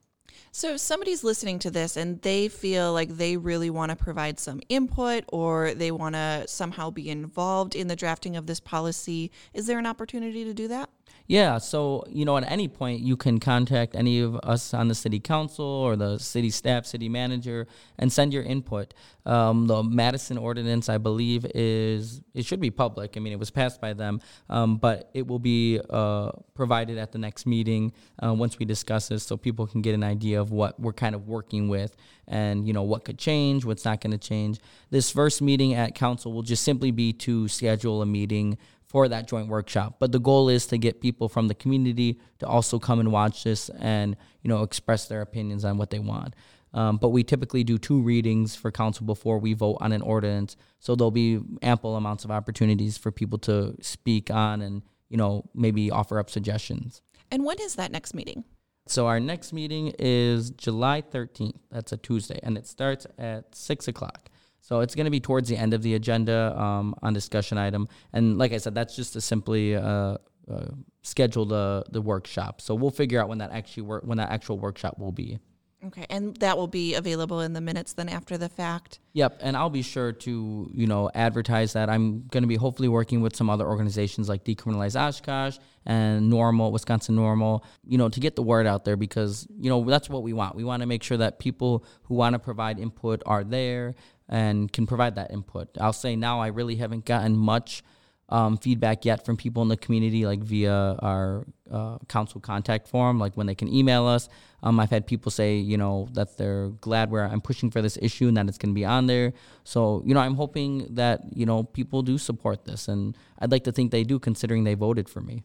So, 0.52 0.74
if 0.74 0.80
somebody's 0.80 1.22
listening 1.22 1.60
to 1.60 1.70
this 1.70 1.96
and 1.96 2.20
they 2.22 2.48
feel 2.48 2.92
like 2.92 3.10
they 3.10 3.36
really 3.36 3.70
want 3.70 3.90
to 3.90 3.96
provide 3.96 4.40
some 4.40 4.60
input 4.68 5.22
or 5.28 5.74
they 5.74 5.92
want 5.92 6.16
to 6.16 6.44
somehow 6.48 6.90
be 6.90 7.08
involved 7.08 7.76
in 7.76 7.86
the 7.86 7.94
drafting 7.94 8.36
of 8.36 8.46
this 8.46 8.58
policy, 8.58 9.30
is 9.54 9.68
there 9.68 9.78
an 9.78 9.86
opportunity 9.86 10.44
to 10.44 10.52
do 10.52 10.66
that? 10.66 10.90
Yeah, 11.30 11.58
so 11.58 12.02
you 12.08 12.24
know, 12.24 12.36
at 12.38 12.50
any 12.50 12.66
point 12.66 13.02
you 13.02 13.16
can 13.16 13.38
contact 13.38 13.94
any 13.94 14.18
of 14.18 14.34
us 14.42 14.74
on 14.74 14.88
the 14.88 14.96
city 14.96 15.20
council 15.20 15.64
or 15.64 15.94
the 15.94 16.18
city 16.18 16.50
staff, 16.50 16.86
city 16.86 17.08
manager, 17.08 17.68
and 17.98 18.12
send 18.12 18.34
your 18.34 18.42
input. 18.42 18.94
Um, 19.24 19.68
the 19.68 19.84
Madison 19.84 20.38
ordinance, 20.38 20.88
I 20.88 20.98
believe, 20.98 21.46
is 21.54 22.20
it 22.34 22.46
should 22.46 22.58
be 22.58 22.72
public. 22.72 23.16
I 23.16 23.20
mean, 23.20 23.32
it 23.32 23.38
was 23.38 23.52
passed 23.52 23.80
by 23.80 23.92
them, 23.92 24.20
um, 24.48 24.78
but 24.78 25.08
it 25.14 25.24
will 25.28 25.38
be 25.38 25.80
uh, 25.88 26.32
provided 26.54 26.98
at 26.98 27.12
the 27.12 27.18
next 27.18 27.46
meeting 27.46 27.92
uh, 28.20 28.34
once 28.34 28.58
we 28.58 28.64
discuss 28.64 29.06
this, 29.06 29.22
so 29.22 29.36
people 29.36 29.68
can 29.68 29.82
get 29.82 29.94
an 29.94 30.02
idea 30.02 30.40
of 30.40 30.50
what 30.50 30.80
we're 30.80 30.92
kind 30.92 31.14
of 31.14 31.28
working 31.28 31.68
with 31.68 31.94
and 32.26 32.66
you 32.66 32.72
know 32.72 32.82
what 32.82 33.04
could 33.04 33.18
change, 33.18 33.64
what's 33.64 33.84
not 33.84 34.00
going 34.00 34.10
to 34.10 34.18
change. 34.18 34.58
This 34.90 35.12
first 35.12 35.42
meeting 35.42 35.74
at 35.74 35.94
council 35.94 36.32
will 36.32 36.42
just 36.42 36.64
simply 36.64 36.90
be 36.90 37.12
to 37.12 37.46
schedule 37.46 38.02
a 38.02 38.06
meeting 38.06 38.58
for 38.90 39.06
that 39.06 39.28
joint 39.28 39.46
workshop. 39.46 39.96
But 40.00 40.10
the 40.10 40.18
goal 40.18 40.48
is 40.48 40.66
to 40.66 40.76
get 40.76 41.00
people 41.00 41.28
from 41.28 41.46
the 41.46 41.54
community 41.54 42.18
to 42.40 42.46
also 42.46 42.80
come 42.80 42.98
and 42.98 43.12
watch 43.12 43.44
this 43.44 43.68
and 43.78 44.16
you 44.42 44.48
know 44.48 44.64
express 44.64 45.06
their 45.06 45.22
opinions 45.22 45.64
on 45.64 45.78
what 45.78 45.90
they 45.90 46.00
want. 46.00 46.34
Um, 46.74 46.96
but 46.96 47.10
we 47.10 47.22
typically 47.22 47.62
do 47.62 47.78
two 47.78 48.02
readings 48.02 48.56
for 48.56 48.72
council 48.72 49.06
before 49.06 49.38
we 49.38 49.54
vote 49.54 49.78
on 49.80 49.92
an 49.92 50.02
ordinance, 50.02 50.56
so 50.80 50.96
there'll 50.96 51.12
be 51.12 51.38
ample 51.62 51.94
amounts 51.94 52.24
of 52.24 52.32
opportunities 52.32 52.98
for 52.98 53.12
people 53.12 53.38
to 53.38 53.76
speak 53.80 54.28
on 54.28 54.60
and 54.60 54.82
you 55.08 55.16
know 55.16 55.48
maybe 55.54 55.92
offer 55.92 56.18
up 56.18 56.28
suggestions. 56.28 57.00
And 57.30 57.44
when 57.44 57.60
is 57.60 57.76
that 57.76 57.92
next 57.92 58.12
meeting? 58.12 58.42
So 58.88 59.06
our 59.06 59.20
next 59.20 59.52
meeting 59.52 59.94
is 60.00 60.50
July 60.50 61.00
13th. 61.00 61.60
That's 61.70 61.92
a 61.92 61.96
Tuesday, 61.96 62.40
and 62.42 62.58
it 62.58 62.66
starts 62.66 63.06
at 63.18 63.54
six 63.54 63.86
o'clock. 63.86 64.30
So 64.60 64.80
it's 64.80 64.94
going 64.94 65.06
to 65.06 65.10
be 65.10 65.20
towards 65.20 65.48
the 65.48 65.56
end 65.56 65.74
of 65.74 65.82
the 65.82 65.94
agenda 65.94 66.54
um, 66.58 66.94
on 67.02 67.12
discussion 67.12 67.58
item, 67.58 67.88
and 68.12 68.38
like 68.38 68.52
I 68.52 68.58
said, 68.58 68.74
that's 68.74 68.94
just 68.94 69.14
to 69.14 69.20
simply 69.20 69.74
uh, 69.74 70.18
uh, 70.50 70.66
schedule 71.02 71.46
the 71.46 71.84
the 71.90 72.02
workshop. 72.02 72.60
So 72.60 72.74
we'll 72.74 72.90
figure 72.90 73.20
out 73.20 73.28
when 73.28 73.38
that 73.38 73.52
actually 73.52 73.84
work 73.84 74.04
when 74.04 74.18
that 74.18 74.30
actual 74.30 74.58
workshop 74.58 74.98
will 74.98 75.12
be. 75.12 75.38
Okay, 75.82 76.04
and 76.10 76.36
that 76.36 76.58
will 76.58 76.66
be 76.66 76.94
available 76.94 77.40
in 77.40 77.54
the 77.54 77.60
minutes 77.62 77.94
then 77.94 78.10
after 78.10 78.36
the 78.36 78.50
fact. 78.50 78.98
Yep, 79.14 79.38
and 79.40 79.56
I'll 79.56 79.70
be 79.70 79.80
sure 79.80 80.12
to 80.12 80.70
you 80.74 80.86
know 80.86 81.10
advertise 81.14 81.72
that 81.72 81.88
I'm 81.88 82.26
going 82.26 82.42
to 82.42 82.48
be 82.48 82.56
hopefully 82.56 82.88
working 82.88 83.22
with 83.22 83.34
some 83.34 83.48
other 83.48 83.66
organizations 83.66 84.28
like 84.28 84.44
Decriminalize 84.44 84.94
Oshkosh 84.94 85.56
and 85.86 86.30
NORML 86.30 86.70
Wisconsin 86.70 87.16
NORML, 87.16 87.64
you 87.86 87.96
know, 87.96 88.10
to 88.10 88.20
get 88.20 88.36
the 88.36 88.42
word 88.42 88.66
out 88.66 88.84
there 88.84 88.96
because 88.96 89.46
you 89.58 89.70
know 89.70 89.82
that's 89.84 90.10
what 90.10 90.22
we 90.22 90.34
want. 90.34 90.54
We 90.54 90.64
want 90.64 90.82
to 90.82 90.86
make 90.86 91.02
sure 91.02 91.16
that 91.16 91.38
people 91.38 91.86
who 92.02 92.14
want 92.14 92.34
to 92.34 92.38
provide 92.38 92.78
input 92.78 93.22
are 93.24 93.42
there 93.42 93.94
and 94.30 94.72
can 94.72 94.86
provide 94.86 95.16
that 95.16 95.30
input. 95.32 95.68
I'll 95.78 95.92
say 95.92 96.16
now 96.16 96.40
I 96.40 96.46
really 96.46 96.76
haven't 96.76 97.04
gotten 97.04 97.36
much 97.36 97.82
um, 98.30 98.56
feedback 98.56 99.04
yet 99.04 99.26
from 99.26 99.36
people 99.36 99.60
in 99.62 99.68
the 99.68 99.76
community, 99.76 100.24
like 100.24 100.38
via 100.38 100.96
our 101.00 101.44
uh, 101.70 101.98
council 102.08 102.40
contact 102.40 102.86
form, 102.86 103.18
like 103.18 103.36
when 103.36 103.46
they 103.46 103.56
can 103.56 103.66
email 103.68 104.06
us. 104.06 104.28
Um, 104.62 104.78
I've 104.78 104.90
had 104.90 105.06
people 105.06 105.32
say, 105.32 105.56
you 105.56 105.76
know, 105.76 106.08
that 106.12 106.38
they're 106.38 106.68
glad 106.80 107.10
where 107.10 107.24
I'm 107.24 107.40
pushing 107.40 107.72
for 107.72 107.82
this 107.82 107.98
issue 108.00 108.28
and 108.28 108.36
that 108.36 108.46
it's 108.46 108.56
going 108.58 108.72
to 108.72 108.74
be 108.74 108.84
on 108.84 109.08
there. 109.08 109.32
So, 109.64 110.02
you 110.06 110.14
know, 110.14 110.20
I'm 110.20 110.36
hoping 110.36 110.94
that, 110.94 111.22
you 111.34 111.44
know, 111.44 111.64
people 111.64 112.02
do 112.02 112.18
support 112.18 112.64
this. 112.64 112.86
And 112.86 113.16
I'd 113.40 113.50
like 113.50 113.64
to 113.64 113.72
think 113.72 113.90
they 113.90 114.04
do, 114.04 114.20
considering 114.20 114.62
they 114.62 114.74
voted 114.74 115.08
for 115.08 115.20
me. 115.20 115.42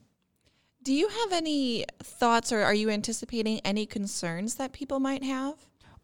Do 0.84 0.94
you 0.94 1.08
have 1.08 1.32
any 1.32 1.86
thoughts 2.04 2.52
or 2.52 2.62
are 2.62 2.74
you 2.74 2.92
anticipating 2.92 3.60
any 3.62 3.88
concerns 3.88 4.56
that 4.56 4.74
people 4.74 5.00
might 5.00 5.24
have? 5.24 5.56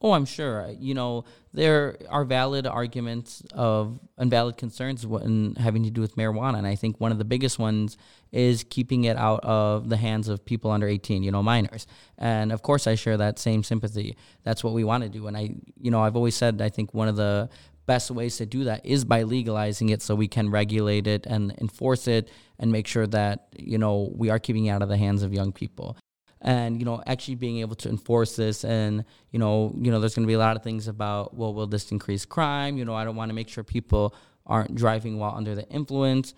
Oh, 0.03 0.13
I'm 0.13 0.25
sure. 0.25 0.67
You 0.79 0.95
know, 0.95 1.25
there 1.53 1.95
are 2.09 2.25
valid 2.25 2.65
arguments 2.65 3.43
of 3.53 3.99
invalid 4.19 4.57
concerns 4.57 5.05
when 5.05 5.53
having 5.55 5.83
to 5.83 5.91
do 5.91 6.01
with 6.01 6.15
marijuana. 6.15 6.57
And 6.57 6.65
I 6.65 6.75
think 6.75 6.99
one 6.99 7.11
of 7.11 7.19
the 7.19 7.25
biggest 7.25 7.59
ones 7.59 7.97
is 8.31 8.63
keeping 8.63 9.03
it 9.03 9.15
out 9.15 9.41
of 9.43 9.89
the 9.89 9.97
hands 9.97 10.27
of 10.27 10.43
people 10.43 10.71
under 10.71 10.87
18, 10.87 11.21
you 11.21 11.31
know, 11.31 11.43
minors. 11.43 11.85
And 12.17 12.51
of 12.51 12.63
course, 12.63 12.87
I 12.87 12.95
share 12.95 13.17
that 13.17 13.37
same 13.37 13.63
sympathy. 13.63 14.17
That's 14.43 14.63
what 14.63 14.73
we 14.73 14.83
want 14.83 15.03
to 15.03 15.09
do. 15.09 15.27
And 15.27 15.37
I, 15.37 15.51
you 15.79 15.91
know, 15.91 16.01
I've 16.01 16.15
always 16.15 16.35
said 16.35 16.61
I 16.61 16.69
think 16.69 16.95
one 16.95 17.07
of 17.07 17.15
the 17.15 17.49
best 17.85 18.09
ways 18.09 18.37
to 18.37 18.45
do 18.47 18.63
that 18.63 18.83
is 18.85 19.05
by 19.05 19.21
legalizing 19.21 19.89
it 19.89 20.01
so 20.01 20.15
we 20.15 20.27
can 20.27 20.49
regulate 20.49 21.05
it 21.05 21.27
and 21.27 21.51
enforce 21.59 22.07
it 22.07 22.29
and 22.57 22.71
make 22.71 22.87
sure 22.87 23.05
that, 23.05 23.49
you 23.55 23.77
know, 23.77 24.11
we 24.15 24.31
are 24.31 24.39
keeping 24.39 24.65
it 24.65 24.69
out 24.69 24.81
of 24.81 24.89
the 24.89 24.97
hands 24.97 25.21
of 25.21 25.31
young 25.31 25.51
people 25.51 25.95
and 26.41 26.79
you 26.79 26.85
know 26.85 27.01
actually 27.05 27.35
being 27.35 27.59
able 27.59 27.75
to 27.75 27.89
enforce 27.89 28.35
this. 28.35 28.63
And 28.63 29.05
you 29.31 29.39
know 29.39 29.73
you 29.77 29.91
know 29.91 29.99
there's 29.99 30.15
going 30.15 30.25
to 30.25 30.27
be 30.27 30.33
a 30.33 30.39
lot 30.39 30.55
of 30.55 30.63
things 30.63 30.87
about 30.87 31.35
well 31.35 31.53
will 31.53 31.67
this 31.67 31.91
increase 31.91 32.25
crime? 32.25 32.77
You 32.77 32.85
know 32.85 32.95
i 32.95 33.03
don't 33.03 33.15
want 33.15 33.29
to 33.29 33.35
make 33.35 33.49
sure 33.49 33.63
people 33.63 34.15
aren't 34.45 34.75
driving 34.75 35.17
while 35.19 35.35
under 35.35 35.55
the 35.55 35.67
influence. 35.69 36.33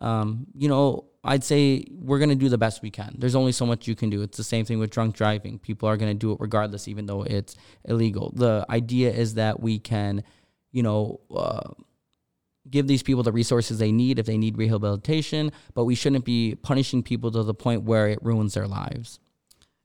Um, 0.00 0.46
you 0.54 0.68
know 0.68 1.06
i'd 1.24 1.42
say 1.42 1.84
we're 1.90 2.20
going 2.20 2.28
to 2.28 2.36
do 2.36 2.48
the 2.48 2.58
best 2.58 2.82
we 2.82 2.90
can. 2.90 3.16
There's 3.18 3.34
only 3.34 3.52
so 3.52 3.66
much 3.66 3.88
you 3.88 3.96
can 3.96 4.10
do. 4.10 4.22
It's 4.22 4.36
the 4.36 4.44
same 4.44 4.64
thing 4.64 4.78
with 4.78 4.90
drunk 4.90 5.16
driving. 5.16 5.58
People 5.58 5.88
are 5.88 5.96
going 5.96 6.10
to 6.10 6.18
do 6.18 6.32
it 6.32 6.38
regardless 6.40 6.86
even 6.86 7.06
though 7.06 7.22
it's 7.24 7.56
illegal. 7.84 8.32
The 8.34 8.64
idea 8.70 9.10
is 9.10 9.34
that 9.34 9.60
we 9.60 9.78
can 9.80 10.22
you 10.70 10.82
know 10.82 11.20
uh, 11.34 11.70
give 12.70 12.86
these 12.86 13.02
people 13.02 13.22
the 13.22 13.32
resources 13.32 13.78
they 13.78 13.92
need 13.92 14.18
if 14.18 14.26
they 14.26 14.38
need 14.38 14.56
rehabilitation 14.58 15.50
but 15.74 15.84
we 15.84 15.94
shouldn't 15.94 16.24
be 16.24 16.54
punishing 16.62 17.02
people 17.02 17.30
to 17.30 17.42
the 17.42 17.54
point 17.54 17.82
where 17.82 18.08
it 18.08 18.18
ruins 18.22 18.54
their 18.54 18.66
lives 18.66 19.18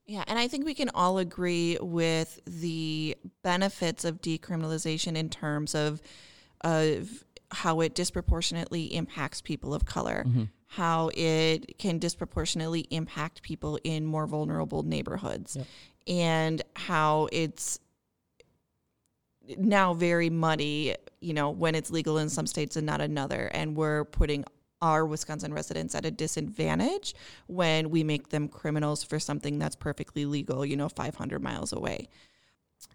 yeah, 0.06 0.24
and 0.28 0.38
I 0.38 0.48
think 0.48 0.66
we 0.66 0.74
can 0.74 0.90
all 0.94 1.18
agree 1.18 1.78
with 1.80 2.40
the 2.46 3.16
benefits 3.42 4.04
of 4.04 4.22
decriminalization 4.22 5.16
in 5.16 5.30
terms 5.30 5.76
of 5.76 6.02
of 6.62 7.24
how 7.52 7.82
it 7.82 7.94
disproportionately 7.94 8.86
impacts 8.96 9.42
people 9.42 9.74
of 9.74 9.86
color, 9.86 10.24
mm-hmm. 10.28 10.44
how 10.68 11.10
it 11.14 11.78
can 11.78 12.00
disproportionately 12.00 12.82
impact 12.90 13.44
people 13.44 13.80
in 13.84 14.06
more 14.06 14.26
vulnerable 14.26 14.84
neighborhoods, 14.84 15.56
yep. 15.56 15.68
and 16.08 16.62
how 16.76 17.30
it's 17.32 17.80
now 19.58 19.94
very 19.94 20.30
muddy, 20.30 20.96
you 21.22 21.34
know, 21.34 21.50
when 21.50 21.76
it's 21.76 21.92
legal 21.92 22.18
in 22.18 22.30
some 22.30 22.48
states 22.48 22.76
and 22.76 22.86
not 22.86 23.02
another. 23.02 23.50
And 23.54 23.76
we're 23.76 24.06
putting 24.06 24.44
our 24.84 25.06
Wisconsin 25.06 25.54
residents 25.54 25.96
at 25.96 26.06
a 26.06 26.12
disadvantage 26.12 27.16
when 27.48 27.90
we 27.90 28.04
make 28.04 28.30
them 28.30 28.50
criminals 28.50 29.02
for 29.02 29.18
something 29.18 29.58
that's 29.58 29.78
perfectly 29.78 30.26
legal, 30.26 30.66
you 30.66 30.76
know, 30.76 30.90
500 30.90 31.42
miles 31.42 31.72
away. 31.72 32.10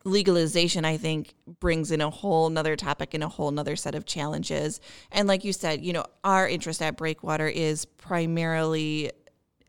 Legalization, 0.05 0.85
I 0.85 0.99
think, 0.99 1.33
brings 1.61 1.91
in 1.91 2.03
a 2.03 2.11
whole 2.11 2.51
nother 2.51 2.77
topic 2.77 3.15
and 3.15 3.25
a 3.25 3.29
whole 3.29 3.51
nother 3.51 3.75
set 3.75 3.95
of 3.95 4.05
challenges. 4.05 4.83
And 5.11 5.27
like 5.27 5.45
you 5.45 5.55
said, 5.55 5.83
you 5.83 5.95
know, 5.95 6.05
our 6.25 6.47
interest 6.47 6.83
at 6.83 6.99
Breakwater 6.99 7.49
is 7.49 7.87
primarily, 7.87 9.11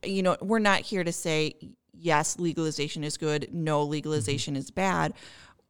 you 0.04 0.22
know, 0.22 0.36
we're 0.42 0.60
not 0.60 0.82
here 0.82 1.06
to 1.06 1.14
say, 1.14 1.56
yes, 1.94 2.38
legalization 2.38 3.06
is 3.06 3.16
good, 3.16 3.48
no, 3.54 3.84
legalization 3.84 4.56
mm-hmm. 4.56 4.60
is 4.60 4.72
bad 4.72 5.14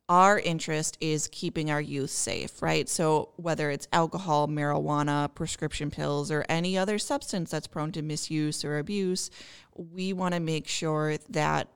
our 0.09 0.39
interest 0.39 0.97
is 0.99 1.29
keeping 1.31 1.69
our 1.69 1.79
youth 1.79 2.09
safe, 2.09 2.63
right? 2.63 2.89
So 2.89 3.29
whether 3.35 3.69
it's 3.69 3.87
alcohol, 3.93 4.47
marijuana, 4.47 5.33
prescription 5.33 5.91
pills, 5.91 6.31
or 6.31 6.43
any 6.49 6.77
other 6.79 6.97
substance 6.97 7.51
that's 7.51 7.67
prone 7.67 7.91
to 7.91 8.01
misuse 8.01 8.65
or 8.65 8.79
abuse, 8.79 9.29
we 9.75 10.11
want 10.11 10.33
to 10.33 10.39
make 10.39 10.67
sure 10.67 11.17
that 11.29 11.69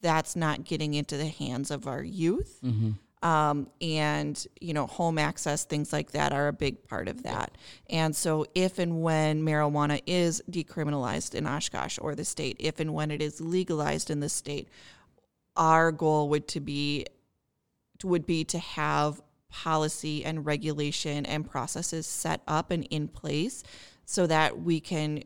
that's 0.00 0.34
not 0.34 0.64
getting 0.64 0.94
into 0.94 1.18
the 1.18 1.28
hands 1.28 1.70
of 1.70 1.86
our 1.86 2.02
youth. 2.02 2.58
Mm-hmm. 2.64 2.92
Um, 3.22 3.68
and 3.80 4.46
you 4.60 4.74
know 4.74 4.86
home 4.86 5.18
access 5.18 5.64
things 5.64 5.90
like 5.90 6.12
that 6.12 6.32
are 6.32 6.48
a 6.48 6.52
big 6.52 6.86
part 6.86 7.08
of 7.08 7.22
that 7.22 7.56
and 7.88 8.14
so 8.14 8.44
if 8.54 8.78
and 8.78 9.02
when 9.02 9.42
marijuana 9.42 10.02
is 10.06 10.42
decriminalized 10.50 11.34
in 11.34 11.46
oshkosh 11.46 11.98
or 12.00 12.14
the 12.14 12.26
state 12.26 12.56
if 12.60 12.78
and 12.78 12.92
when 12.92 13.10
it 13.10 13.22
is 13.22 13.40
legalized 13.40 14.10
in 14.10 14.20
the 14.20 14.28
state 14.28 14.68
our 15.56 15.90
goal 15.90 16.28
would 16.28 16.46
to 16.48 16.60
be 16.60 17.06
would 18.04 18.26
be 18.26 18.44
to 18.44 18.58
have 18.58 19.20
policy 19.50 20.24
and 20.24 20.44
regulation 20.44 21.24
and 21.26 21.48
processes 21.48 22.06
set 22.06 22.42
up 22.46 22.70
and 22.70 22.84
in 22.90 23.08
place 23.08 23.62
so 24.04 24.26
that 24.26 24.60
we 24.60 24.80
can 24.80 25.22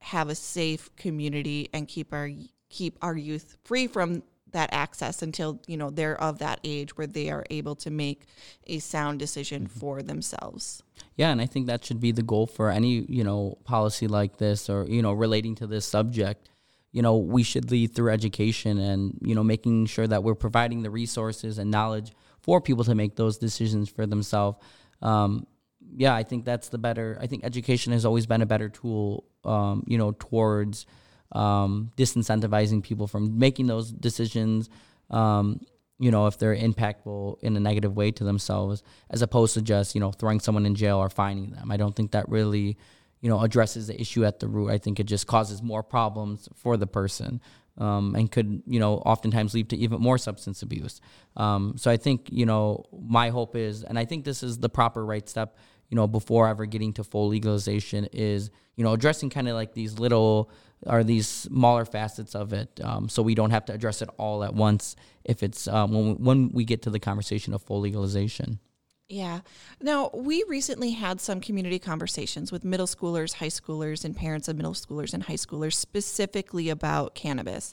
have 0.00 0.28
a 0.28 0.34
safe 0.34 0.94
community 0.96 1.68
and 1.72 1.88
keep 1.88 2.12
our 2.12 2.30
keep 2.68 2.98
our 3.02 3.16
youth 3.16 3.56
free 3.64 3.86
from 3.86 4.22
that 4.52 4.72
access 4.72 5.20
until 5.20 5.60
you 5.66 5.76
know 5.76 5.90
they're 5.90 6.20
of 6.20 6.38
that 6.38 6.60
age 6.62 6.96
where 6.96 7.06
they 7.06 7.28
are 7.30 7.44
able 7.50 7.74
to 7.74 7.90
make 7.90 8.26
a 8.66 8.78
sound 8.78 9.18
decision 9.18 9.64
mm-hmm. 9.64 9.78
for 9.78 10.02
themselves 10.02 10.82
yeah 11.16 11.30
and 11.30 11.40
i 11.40 11.46
think 11.46 11.66
that 11.66 11.84
should 11.84 12.00
be 12.00 12.12
the 12.12 12.22
goal 12.22 12.46
for 12.46 12.70
any 12.70 13.04
you 13.08 13.24
know 13.24 13.58
policy 13.64 14.06
like 14.06 14.36
this 14.38 14.70
or 14.70 14.84
you 14.84 15.02
know 15.02 15.12
relating 15.12 15.54
to 15.54 15.66
this 15.66 15.84
subject 15.84 16.48
you 16.96 17.02
know, 17.02 17.18
we 17.18 17.42
should 17.42 17.70
lead 17.70 17.94
through 17.94 18.10
education 18.10 18.78
and, 18.78 19.18
you 19.20 19.34
know, 19.34 19.44
making 19.44 19.84
sure 19.84 20.06
that 20.06 20.24
we're 20.24 20.34
providing 20.34 20.82
the 20.82 20.88
resources 20.88 21.58
and 21.58 21.70
knowledge 21.70 22.10
for 22.40 22.58
people 22.58 22.84
to 22.84 22.94
make 22.94 23.16
those 23.16 23.36
decisions 23.36 23.90
for 23.90 24.06
themselves. 24.06 24.56
Um, 25.02 25.46
yeah, 25.94 26.14
I 26.14 26.22
think 26.22 26.46
that's 26.46 26.70
the 26.70 26.78
better. 26.78 27.18
I 27.20 27.26
think 27.26 27.44
education 27.44 27.92
has 27.92 28.06
always 28.06 28.24
been 28.24 28.40
a 28.40 28.46
better 28.46 28.70
tool, 28.70 29.26
um, 29.44 29.84
you 29.86 29.98
know, 29.98 30.12
towards 30.12 30.86
um, 31.32 31.92
disincentivizing 31.98 32.82
people 32.82 33.06
from 33.06 33.38
making 33.38 33.66
those 33.66 33.92
decisions. 33.92 34.70
Um, 35.10 35.60
you 35.98 36.10
know, 36.10 36.28
if 36.28 36.38
they're 36.38 36.56
impactful 36.56 37.42
in 37.42 37.58
a 37.58 37.60
negative 37.60 37.94
way 37.94 38.10
to 38.12 38.24
themselves, 38.24 38.82
as 39.10 39.20
opposed 39.20 39.52
to 39.52 39.60
just 39.60 39.94
you 39.94 40.00
know 40.00 40.12
throwing 40.12 40.40
someone 40.40 40.64
in 40.64 40.74
jail 40.74 40.96
or 40.96 41.10
fining 41.10 41.50
them. 41.50 41.70
I 41.70 41.76
don't 41.76 41.94
think 41.94 42.12
that 42.12 42.26
really 42.30 42.78
you 43.26 43.32
know 43.32 43.40
addresses 43.40 43.88
the 43.88 44.00
issue 44.00 44.24
at 44.24 44.38
the 44.38 44.46
root. 44.46 44.70
I 44.70 44.78
think 44.78 45.00
it 45.00 45.04
just 45.08 45.26
causes 45.26 45.60
more 45.60 45.82
problems 45.82 46.48
for 46.54 46.76
the 46.76 46.86
person. 46.86 47.40
Um, 47.76 48.14
and 48.14 48.30
could 48.30 48.62
you 48.68 48.78
know 48.78 48.98
oftentimes 48.98 49.52
lead 49.52 49.68
to 49.70 49.76
even 49.76 50.00
more 50.00 50.16
substance 50.16 50.62
abuse. 50.62 51.00
Um, 51.36 51.74
so 51.76 51.90
I 51.90 51.96
think 51.96 52.28
you 52.30 52.46
know 52.46 52.84
my 52.92 53.30
hope 53.30 53.56
is, 53.56 53.82
and 53.82 53.98
I 53.98 54.04
think 54.04 54.24
this 54.24 54.44
is 54.44 54.58
the 54.58 54.68
proper 54.68 55.04
right 55.04 55.28
step. 55.28 55.56
You 55.88 55.96
know, 55.96 56.06
before 56.06 56.46
ever 56.46 56.66
getting 56.66 56.92
to 56.92 57.02
full 57.02 57.26
legalization, 57.26 58.04
is 58.12 58.52
you 58.76 58.84
know 58.84 58.92
addressing 58.92 59.30
kind 59.30 59.48
of 59.48 59.56
like 59.56 59.74
these 59.74 59.98
little 59.98 60.48
or 60.84 61.02
these 61.02 61.26
smaller 61.26 61.84
facets 61.84 62.36
of 62.36 62.52
it, 62.52 62.80
um, 62.84 63.08
so 63.08 63.22
we 63.22 63.34
don't 63.34 63.50
have 63.50 63.64
to 63.64 63.72
address 63.72 64.02
it 64.02 64.08
all 64.18 64.44
at 64.44 64.54
once. 64.54 64.94
If 65.24 65.42
it's 65.42 65.66
um, 65.66 65.90
when 65.90 66.06
we, 66.06 66.12
when 66.14 66.52
we 66.52 66.64
get 66.64 66.82
to 66.82 66.90
the 66.90 67.00
conversation 67.00 67.54
of 67.54 67.60
full 67.60 67.80
legalization. 67.80 68.60
Yeah. 69.08 69.40
Now, 69.80 70.10
we 70.12 70.42
recently 70.48 70.90
had 70.90 71.20
some 71.20 71.40
community 71.40 71.78
conversations 71.78 72.50
with 72.50 72.64
middle 72.64 72.88
schoolers, 72.88 73.34
high 73.34 73.46
schoolers, 73.46 74.04
and 74.04 74.16
parents 74.16 74.48
of 74.48 74.56
middle 74.56 74.72
schoolers 74.74 75.14
and 75.14 75.22
high 75.22 75.34
schoolers 75.34 75.74
specifically 75.74 76.68
about 76.70 77.14
cannabis. 77.14 77.72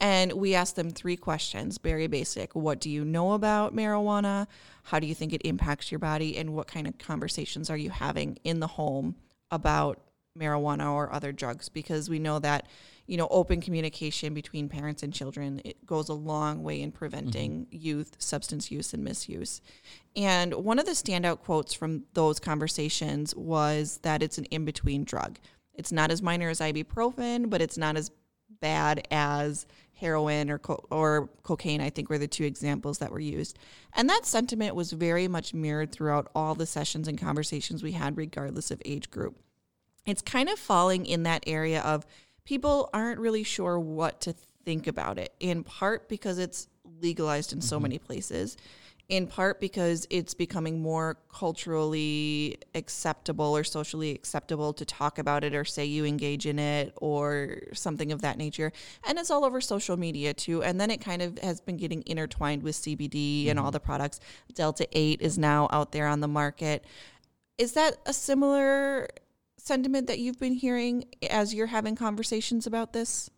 And 0.00 0.32
we 0.32 0.56
asked 0.56 0.74
them 0.74 0.90
three 0.90 1.16
questions, 1.16 1.78
very 1.78 2.08
basic. 2.08 2.56
What 2.56 2.80
do 2.80 2.90
you 2.90 3.04
know 3.04 3.32
about 3.34 3.76
marijuana? 3.76 4.48
How 4.82 4.98
do 4.98 5.06
you 5.06 5.14
think 5.14 5.32
it 5.32 5.42
impacts 5.44 5.92
your 5.92 6.00
body? 6.00 6.36
And 6.36 6.52
what 6.52 6.66
kind 6.66 6.88
of 6.88 6.98
conversations 6.98 7.70
are 7.70 7.76
you 7.76 7.90
having 7.90 8.38
in 8.42 8.58
the 8.58 8.66
home 8.66 9.14
about 9.52 10.00
marijuana 10.36 10.92
or 10.92 11.12
other 11.12 11.30
drugs? 11.30 11.68
Because 11.68 12.10
we 12.10 12.18
know 12.18 12.40
that 12.40 12.66
you 13.12 13.18
know, 13.18 13.28
open 13.30 13.60
communication 13.60 14.32
between 14.32 14.70
parents 14.70 15.02
and 15.02 15.12
children 15.12 15.60
it 15.66 15.84
goes 15.84 16.08
a 16.08 16.14
long 16.14 16.62
way 16.62 16.80
in 16.80 16.90
preventing 16.90 17.66
mm-hmm. 17.66 17.76
youth 17.76 18.16
substance 18.18 18.70
use 18.70 18.94
and 18.94 19.04
misuse. 19.04 19.60
And 20.16 20.54
one 20.54 20.78
of 20.78 20.86
the 20.86 20.92
standout 20.92 21.40
quotes 21.40 21.74
from 21.74 22.04
those 22.14 22.40
conversations 22.40 23.36
was 23.36 23.98
that 24.02 24.22
it's 24.22 24.38
an 24.38 24.46
in-between 24.46 25.04
drug. 25.04 25.38
It's 25.74 25.92
not 25.92 26.10
as 26.10 26.22
minor 26.22 26.48
as 26.48 26.60
ibuprofen, 26.60 27.50
but 27.50 27.60
it's 27.60 27.76
not 27.76 27.98
as 27.98 28.10
bad 28.62 29.06
as 29.10 29.66
heroin 29.92 30.48
or 30.48 30.58
co- 30.58 30.86
or 30.90 31.28
cocaine. 31.42 31.82
I 31.82 31.90
think 31.90 32.08
were 32.08 32.16
the 32.16 32.26
two 32.26 32.44
examples 32.44 32.96
that 33.00 33.12
were 33.12 33.20
used, 33.20 33.58
and 33.92 34.08
that 34.08 34.24
sentiment 34.24 34.74
was 34.74 34.90
very 34.90 35.28
much 35.28 35.52
mirrored 35.52 35.92
throughout 35.92 36.30
all 36.34 36.54
the 36.54 36.64
sessions 36.64 37.08
and 37.08 37.20
conversations 37.20 37.82
we 37.82 37.92
had, 37.92 38.16
regardless 38.16 38.70
of 38.70 38.80
age 38.86 39.10
group. 39.10 39.38
It's 40.06 40.22
kind 40.22 40.48
of 40.48 40.58
falling 40.58 41.04
in 41.04 41.24
that 41.24 41.44
area 41.46 41.82
of 41.82 42.06
people 42.44 42.90
aren't 42.92 43.20
really 43.20 43.42
sure 43.42 43.78
what 43.78 44.20
to 44.22 44.34
think 44.64 44.86
about 44.86 45.18
it. 45.18 45.32
In 45.40 45.64
part 45.64 46.08
because 46.08 46.38
it's 46.38 46.68
legalized 47.00 47.52
in 47.52 47.60
so 47.60 47.80
many 47.80 47.98
places 47.98 48.56
in 49.12 49.26
part 49.26 49.60
because 49.60 50.06
it's 50.08 50.32
becoming 50.32 50.80
more 50.80 51.18
culturally 51.30 52.56
acceptable 52.74 53.54
or 53.54 53.62
socially 53.62 54.10
acceptable 54.12 54.72
to 54.72 54.86
talk 54.86 55.18
about 55.18 55.44
it 55.44 55.54
or 55.54 55.66
say 55.66 55.84
you 55.84 56.06
engage 56.06 56.46
in 56.46 56.58
it 56.58 56.94
or 56.96 57.58
something 57.74 58.10
of 58.10 58.22
that 58.22 58.38
nature. 58.38 58.72
And 59.06 59.18
it's 59.18 59.30
all 59.30 59.44
over 59.44 59.60
social 59.60 59.98
media 59.98 60.32
too. 60.32 60.62
And 60.62 60.80
then 60.80 60.90
it 60.90 61.02
kind 61.02 61.20
of 61.20 61.38
has 61.40 61.60
been 61.60 61.76
getting 61.76 62.02
intertwined 62.06 62.62
with 62.62 62.74
CBD 62.76 63.42
mm-hmm. 63.42 63.50
and 63.50 63.58
all 63.58 63.70
the 63.70 63.80
products. 63.80 64.18
Delta 64.54 64.86
8 64.92 65.20
is 65.20 65.36
now 65.36 65.68
out 65.70 65.92
there 65.92 66.06
on 66.06 66.20
the 66.20 66.28
market. 66.28 66.84
Is 67.58 67.72
that 67.72 67.98
a 68.06 68.14
similar 68.14 69.08
sentiment 69.62 70.08
that 70.08 70.18
you've 70.18 70.40
been 70.40 70.54
hearing 70.54 71.04
as 71.30 71.54
you're 71.54 71.68
having 71.68 71.94
conversations 71.94 72.66
about 72.66 72.92
this? 72.92 73.30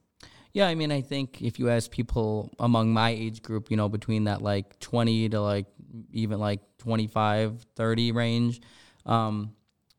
Yeah, 0.52 0.69
I 0.69 0.75
mean, 0.75 0.93
I 0.93 1.00
think 1.00 1.43
if 1.43 1.59
you 1.59 1.69
ask 1.69 1.90
people 1.90 2.54
among 2.59 2.93
my 2.93 3.11
age 3.11 3.43
group, 3.43 3.71
you 3.71 3.76
know, 3.76 3.88
between 3.88 4.25
that 4.25 4.40
like 4.40 4.78
20 4.78 5.28
to 5.31 5.40
like 5.40 5.66
even 6.12 6.38
like 6.38 6.61
25, 6.78 7.66
30 7.75 8.12
range, 8.12 8.61
um, 9.04 9.52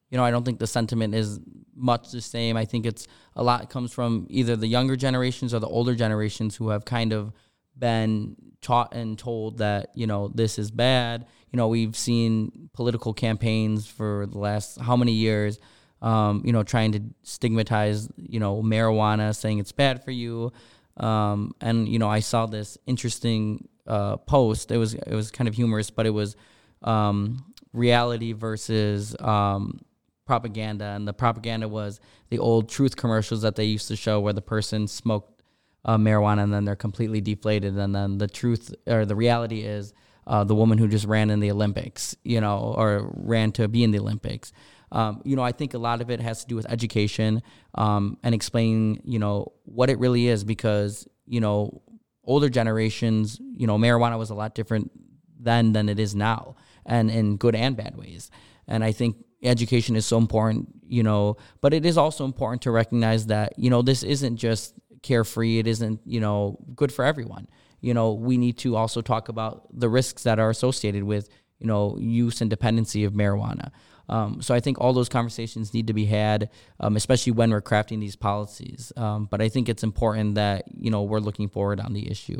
you 0.10 0.17
know, 0.17 0.24
I 0.24 0.32
don't 0.32 0.46
think 0.46 0.60
the 0.60 0.67
sentiment 0.67 1.13
is 1.13 1.39
much 1.75 2.12
the 2.12 2.22
same. 2.22 2.55
I 2.55 2.65
think 2.65 2.86
it's 2.86 3.05
a 3.36 3.44
lot 3.44 3.70
comes 3.70 3.91
from 3.91 4.27
either 4.29 4.55
the 4.55 4.67
younger 4.67 4.96
generations 4.96 5.53
or 5.53 5.60
the 5.60 5.67
older 5.67 5.94
generations 5.94 6.55
who 6.55 6.70
have 6.70 6.86
kind 6.86 7.12
of 7.12 7.34
been 7.77 8.38
taught 8.62 8.96
and 8.96 9.20
told 9.20 9.58
that, 9.58 9.89
you 9.94 10.08
know, 10.08 10.29
this 10.34 10.58
is 10.58 10.72
bad. 10.72 11.27
You 11.51 11.58
know, 11.58 11.67
we've 11.67 11.98
seen 11.98 12.70
political 12.74 13.13
campaigns 13.13 13.88
for 13.88 14.25
the 14.25 14.38
last 14.38 14.79
how 14.79 14.96
many 14.96 15.12
years 15.12 15.60
um, 16.05 16.43
you 16.45 16.53
know, 16.53 16.62
trying 16.62 16.91
to 16.91 17.01
stigmatize, 17.24 18.07
you 18.15 18.39
know, 18.39 18.62
marijuana, 18.62 19.35
saying 19.35 19.57
it's 19.57 19.71
bad 19.71 20.03
for 20.03 20.12
you. 20.12 20.53
Um, 20.97 21.55
and 21.59 21.89
you 21.89 21.97
know, 21.97 22.07
I 22.07 22.19
saw 22.19 22.45
this 22.45 22.77
interesting 22.85 23.67
uh, 23.88 24.17
post. 24.17 24.71
It 24.71 24.77
was 24.77 24.93
it 24.93 25.15
was 25.15 25.31
kind 25.31 25.47
of 25.47 25.55
humorous, 25.55 25.89
but 25.89 26.05
it 26.05 26.12
was 26.12 26.35
um, 26.83 27.53
reality 27.74 28.33
versus 28.33 29.15
um, 29.19 29.81
propaganda, 30.27 30.85
and 30.85 31.07
the 31.07 31.13
propaganda 31.13 31.67
was 31.67 32.00
the 32.29 32.38
old 32.38 32.69
truth 32.69 32.95
commercials 32.95 33.41
that 33.41 33.55
they 33.55 33.65
used 33.65 33.88
to 33.88 33.95
show 33.95 34.19
where 34.19 34.33
the 34.33 34.43
person 34.43 34.88
smoked 34.88 35.41
uh, 35.85 35.97
marijuana 35.97 36.43
and 36.43 36.53
then 36.53 36.65
they're 36.65 36.75
completely 36.75 37.19
deflated, 37.19 37.75
and 37.77 37.95
then 37.95 38.19
the 38.19 38.27
truth 38.27 38.74
or 38.85 39.05
the 39.05 39.15
reality 39.15 39.62
is 39.62 39.91
uh, 40.27 40.43
the 40.43 40.55
woman 40.55 40.77
who 40.77 40.88
just 40.88 41.05
ran 41.05 41.31
in 41.31 41.39
the 41.39 41.50
Olympics, 41.50 42.15
you 42.24 42.39
know, 42.39 42.75
or 42.77 43.12
ran 43.15 43.51
to 43.53 43.67
be 43.67 43.83
in 43.83 43.89
the 43.89 44.00
Olympics. 44.00 44.53
Um, 44.95 45.21
you 45.25 45.35
know, 45.35 45.41
I 45.41 45.51
think 45.51 45.73
a 45.73 45.77
lot 45.77 45.99
of 45.99 46.09
it 46.09 46.21
has 46.21 46.41
to 46.43 46.47
do 46.47 46.55
with 46.55 46.65
education 46.69 47.43
um, 47.75 48.17
and 48.23 48.33
explaining, 48.33 49.01
you 49.03 49.19
know, 49.19 49.51
what 49.65 49.89
it 49.89 49.99
really 49.99 50.29
is 50.29 50.45
because, 50.45 51.05
you 51.25 51.41
know, 51.41 51.81
older 52.23 52.47
generations, 52.47 53.37
you 53.41 53.67
know, 53.67 53.77
marijuana 53.77 54.17
was 54.17 54.29
a 54.29 54.33
lot 54.35 54.55
different 54.55 54.89
then 55.37 55.73
than 55.73 55.89
it 55.89 55.99
is 55.99 56.15
now 56.15 56.55
and 56.85 57.11
in 57.11 57.35
good 57.35 57.55
and 57.55 57.75
bad 57.75 57.97
ways. 57.97 58.31
And 58.69 58.85
I 58.85 58.93
think 58.93 59.17
education 59.43 59.97
is 59.97 60.05
so 60.05 60.17
important, 60.17 60.69
you 60.87 61.03
know, 61.03 61.35
but 61.59 61.73
it 61.73 61.85
is 61.85 61.97
also 61.97 62.23
important 62.23 62.61
to 62.61 62.71
recognize 62.71 63.25
that, 63.25 63.59
you 63.59 63.69
know, 63.69 63.81
this 63.81 64.01
isn't 64.01 64.37
just 64.37 64.75
carefree. 65.03 65.59
It 65.59 65.67
isn't, 65.67 65.99
you 66.05 66.21
know, 66.21 66.57
good 66.73 66.91
for 66.91 67.03
everyone. 67.03 67.47
You 67.81 67.93
know, 67.93 68.13
we 68.13 68.37
need 68.37 68.57
to 68.59 68.77
also 68.77 69.01
talk 69.01 69.27
about 69.27 69.67
the 69.77 69.89
risks 69.89 70.23
that 70.23 70.39
are 70.39 70.49
associated 70.49 71.03
with, 71.03 71.27
you 71.59 71.67
know, 71.67 71.97
use 71.99 72.39
and 72.39 72.49
dependency 72.49 73.03
of 73.03 73.11
marijuana. 73.11 73.71
Um, 74.09 74.41
so 74.41 74.53
I 74.53 74.59
think 74.59 74.79
all 74.79 74.93
those 74.93 75.09
conversations 75.09 75.74
need 75.74 75.88
to 75.88 75.93
be 75.93 76.05
had, 76.05 76.50
um, 76.79 76.95
especially 76.95 77.31
when 77.31 77.51
we're 77.51 77.62
crafting 77.62 78.00
these 78.00 78.15
policies. 78.15 78.91
Um, 78.95 79.27
but 79.29 79.41
I 79.41 79.50
think 79.50 79.69
it's 79.69 79.83
important 79.83 80.35
that 80.35 80.65
you 80.77 80.91
know 80.91 81.03
we're 81.03 81.19
looking 81.19 81.50
forward 81.50 81.79
on 81.79 81.93
the 81.93 82.09
issue. 82.09 82.39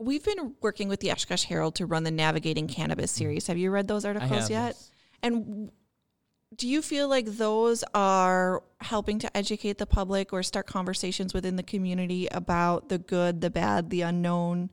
We've 0.00 0.24
been 0.24 0.54
working 0.60 0.88
with 0.88 1.00
the 1.00 1.10
Oshkosh 1.10 1.44
Herald 1.44 1.74
to 1.76 1.86
run 1.86 2.04
the 2.04 2.10
Navigating 2.10 2.68
Cannabis 2.68 3.12
mm-hmm. 3.12 3.18
series. 3.18 3.46
Have 3.48 3.58
you 3.58 3.70
read 3.70 3.88
those 3.88 4.04
articles 4.04 4.48
yet? 4.48 4.76
And 5.22 5.72
do 6.54 6.68
you 6.68 6.82
feel 6.82 7.08
like 7.08 7.26
those 7.26 7.84
are 7.94 8.62
helping 8.80 9.18
to 9.18 9.36
educate 9.36 9.78
the 9.78 9.86
public 9.86 10.32
or 10.32 10.42
start 10.42 10.66
conversations 10.66 11.34
within 11.34 11.56
the 11.56 11.62
community 11.62 12.26
about 12.30 12.88
the 12.88 12.98
good, 12.98 13.40
the 13.40 13.50
bad, 13.50 13.90
the 13.90 14.02
unknown 14.02 14.70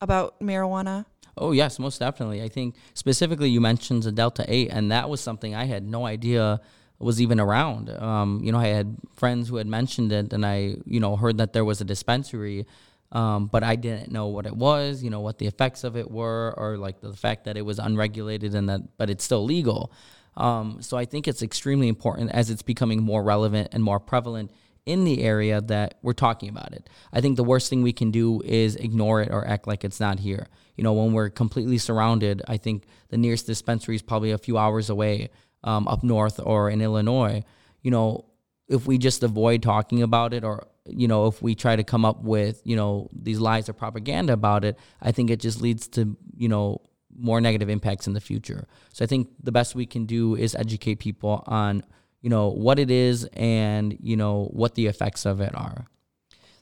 about 0.00 0.40
marijuana? 0.40 1.06
Oh 1.40 1.52
yes, 1.52 1.78
most 1.78 1.98
definitely. 1.98 2.42
I 2.42 2.48
think 2.48 2.74
specifically 2.94 3.48
you 3.48 3.60
mentioned 3.60 4.02
the 4.02 4.12
Delta 4.12 4.44
Eight, 4.48 4.70
and 4.70 4.90
that 4.92 5.08
was 5.08 5.20
something 5.20 5.54
I 5.54 5.64
had 5.64 5.84
no 5.84 6.06
idea 6.06 6.60
was 6.98 7.20
even 7.20 7.38
around. 7.38 7.90
Um, 7.90 8.40
you 8.42 8.50
know, 8.50 8.58
I 8.58 8.68
had 8.68 8.96
friends 9.14 9.48
who 9.48 9.56
had 9.56 9.66
mentioned 9.66 10.12
it, 10.12 10.32
and 10.32 10.44
I, 10.44 10.76
you 10.84 11.00
know, 11.00 11.16
heard 11.16 11.38
that 11.38 11.52
there 11.52 11.64
was 11.64 11.80
a 11.80 11.84
dispensary, 11.84 12.66
um, 13.12 13.46
but 13.46 13.62
I 13.62 13.76
didn't 13.76 14.10
know 14.10 14.26
what 14.26 14.46
it 14.46 14.56
was. 14.56 15.02
You 15.02 15.10
know, 15.10 15.20
what 15.20 15.38
the 15.38 15.46
effects 15.46 15.84
of 15.84 15.96
it 15.96 16.10
were, 16.10 16.54
or 16.56 16.76
like 16.76 17.00
the 17.00 17.12
fact 17.12 17.44
that 17.44 17.56
it 17.56 17.62
was 17.62 17.78
unregulated 17.78 18.54
and 18.54 18.68
that, 18.68 18.80
but 18.98 19.10
it's 19.10 19.24
still 19.24 19.44
legal. 19.44 19.92
Um, 20.36 20.78
so 20.80 20.96
I 20.96 21.04
think 21.04 21.26
it's 21.26 21.42
extremely 21.42 21.88
important 21.88 22.30
as 22.30 22.50
it's 22.50 22.62
becoming 22.62 23.02
more 23.02 23.22
relevant 23.22 23.68
and 23.72 23.82
more 23.82 23.98
prevalent 23.98 24.52
in 24.86 25.04
the 25.04 25.22
area 25.22 25.60
that 25.60 25.98
we're 26.00 26.14
talking 26.14 26.48
about 26.48 26.72
it. 26.72 26.88
I 27.12 27.20
think 27.20 27.36
the 27.36 27.44
worst 27.44 27.68
thing 27.68 27.82
we 27.82 27.92
can 27.92 28.10
do 28.10 28.40
is 28.44 28.74
ignore 28.76 29.20
it 29.20 29.30
or 29.30 29.46
act 29.46 29.66
like 29.66 29.84
it's 29.84 30.00
not 30.00 30.20
here. 30.20 30.46
You 30.78 30.84
know, 30.84 30.94
when 30.94 31.12
we're 31.12 31.28
completely 31.28 31.76
surrounded, 31.76 32.40
I 32.48 32.56
think 32.56 32.84
the 33.10 33.18
nearest 33.18 33.46
dispensary 33.46 33.96
is 33.96 34.02
probably 34.02 34.30
a 34.30 34.38
few 34.38 34.56
hours 34.56 34.88
away 34.88 35.28
um, 35.64 35.86
up 35.88 36.02
north 36.02 36.40
or 36.42 36.70
in 36.70 36.80
Illinois. 36.80 37.42
You 37.82 37.90
know, 37.90 38.24
if 38.68 38.86
we 38.86 38.96
just 38.96 39.22
avoid 39.22 39.62
talking 39.62 40.02
about 40.02 40.32
it 40.32 40.44
or 40.44 40.66
you 40.86 41.08
know 41.08 41.26
if 41.26 41.42
we 41.42 41.54
try 41.54 41.76
to 41.76 41.84
come 41.84 42.04
up 42.04 42.22
with 42.22 42.62
you 42.64 42.76
know 42.76 43.08
these 43.12 43.38
lies 43.38 43.68
or 43.68 43.72
propaganda 43.72 44.32
about 44.32 44.64
it 44.64 44.78
i 45.02 45.12
think 45.12 45.30
it 45.30 45.40
just 45.40 45.60
leads 45.60 45.88
to 45.88 46.16
you 46.36 46.48
know 46.48 46.80
more 47.18 47.40
negative 47.40 47.68
impacts 47.68 48.06
in 48.06 48.14
the 48.14 48.20
future 48.20 48.66
so 48.92 49.04
i 49.04 49.06
think 49.06 49.28
the 49.42 49.52
best 49.52 49.74
we 49.74 49.84
can 49.84 50.06
do 50.06 50.34
is 50.34 50.54
educate 50.54 50.96
people 50.96 51.42
on 51.46 51.82
you 52.22 52.30
know 52.30 52.48
what 52.48 52.78
it 52.78 52.90
is 52.90 53.24
and 53.34 53.96
you 54.00 54.16
know 54.16 54.48
what 54.52 54.74
the 54.76 54.86
effects 54.86 55.26
of 55.26 55.40
it 55.40 55.54
are 55.54 55.86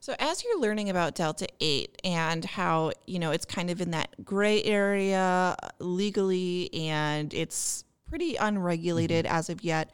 so 0.00 0.14
as 0.18 0.44
you're 0.44 0.61
learning 0.61 0.90
about 0.90 1.14
delta 1.14 1.46
8 1.61 2.00
and 2.04 2.44
how 2.44 2.92
you 3.06 3.18
know 3.18 3.30
it's 3.30 3.44
kind 3.44 3.70
of 3.70 3.80
in 3.80 3.90
that 3.92 4.24
gray 4.24 4.62
area 4.62 5.56
legally 5.78 6.72
and 6.74 7.32
it's 7.35 7.85
pretty 8.09 8.37
unregulated 8.37 9.24
mm-hmm. 9.24 9.37
as 9.37 9.50
of 9.50 9.62
yet 9.62 9.90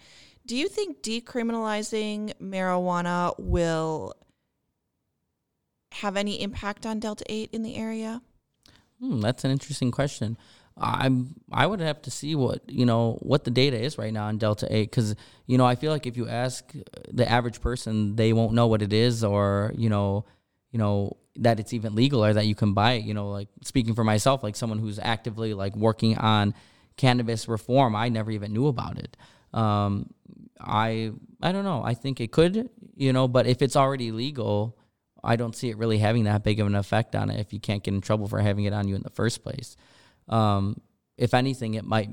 do 0.47 0.57
you 0.57 0.69
think 0.69 1.03
decriminalizing 1.03 2.33
marijuana 2.41 3.35
will 3.39 4.15
have 5.93 6.17
any 6.17 6.41
impact 6.43 6.87
on 6.87 6.99
delta 6.99 7.25
8 7.29 7.51
in 7.53 7.63
the 7.63 7.77
area 7.77 8.23
hmm, 9.01 9.21
that's 9.21 9.45
an 9.45 9.51
interesting 9.51 9.91
question 9.91 10.37
I'm 10.77 11.35
I 11.53 11.67
would 11.67 11.81
have 11.81 12.03
to 12.03 12.11
see 12.11 12.35
what 12.35 12.63
you 12.69 12.87
know 12.87 13.19
what 13.21 13.45
the 13.45 13.51
data 13.51 13.81
is 13.81 13.99
right 13.99 14.13
now 14.13 14.27
on 14.27 14.39
Delta 14.39 14.67
Eight 14.71 14.91
because 14.91 15.15
you 15.47 15.59
know 15.59 15.67
I 15.67 15.75
feel 15.75 15.93
like 15.93 16.07
if 16.07 16.17
you 16.17 16.29
ask 16.29 16.73
the 17.11 17.29
average 17.31 17.61
person, 17.61 18.17
they 18.17 18.33
won't 18.33 18.55
know 18.55 18.67
what 18.67 18.83
it 18.83 18.93
is 18.93 19.23
or 19.23 19.73
you 19.77 19.89
know 19.89 20.25
you 20.71 20.79
know 20.79 21.17
that 21.37 21.61
it's 21.61 21.73
even 21.73 21.95
legal 21.95 22.25
or 22.25 22.33
that 22.33 22.47
you 22.47 22.55
can 22.55 22.75
buy 22.75 22.93
it. 22.93 23.05
You 23.05 23.15
know, 23.15 23.31
like 23.31 23.49
speaking 23.63 23.95
for 23.95 24.05
myself, 24.05 24.43
like 24.43 24.57
someone 24.57 24.79
who's 24.79 24.99
actively 24.99 25.55
like 25.55 25.77
working 25.77 26.17
on 26.19 26.55
cannabis 26.97 27.49
reform, 27.49 27.97
I 27.97 28.09
never 28.09 28.31
even 28.31 28.53
knew 28.53 28.67
about 28.67 28.99
it. 28.99 29.17
Um, 29.53 30.11
I 30.61 31.13
I 31.43 31.53
don't 31.53 31.65
know. 31.65 31.83
I 31.85 31.95
think 31.95 32.21
it 32.21 32.33
could, 32.33 32.71
you 32.95 33.13
know, 33.13 33.29
but 33.29 33.47
if 33.47 33.63
it's 33.63 33.77
already 33.77 34.13
legal, 34.13 34.79
I 35.25 35.37
don't 35.37 35.55
see 35.55 35.71
it 35.71 35.77
really 35.77 35.99
having 35.99 36.25
that 36.25 36.45
big 36.45 36.61
of 36.61 36.67
an 36.67 36.75
effect 36.75 37.15
on 37.15 37.31
it 37.31 37.41
if 37.41 37.53
you 37.53 37.61
can't 37.61 37.83
get 37.83 37.95
in 37.95 38.01
trouble 38.01 38.29
for 38.29 38.41
having 38.41 38.65
it 38.65 38.73
on 38.73 38.89
you 38.89 38.95
in 38.95 39.03
the 39.03 39.11
first 39.11 39.43
place. 39.43 39.77
Um, 40.33 40.81
if 41.17 41.35
anything, 41.35 41.75
it 41.75 41.85
might 41.85 42.11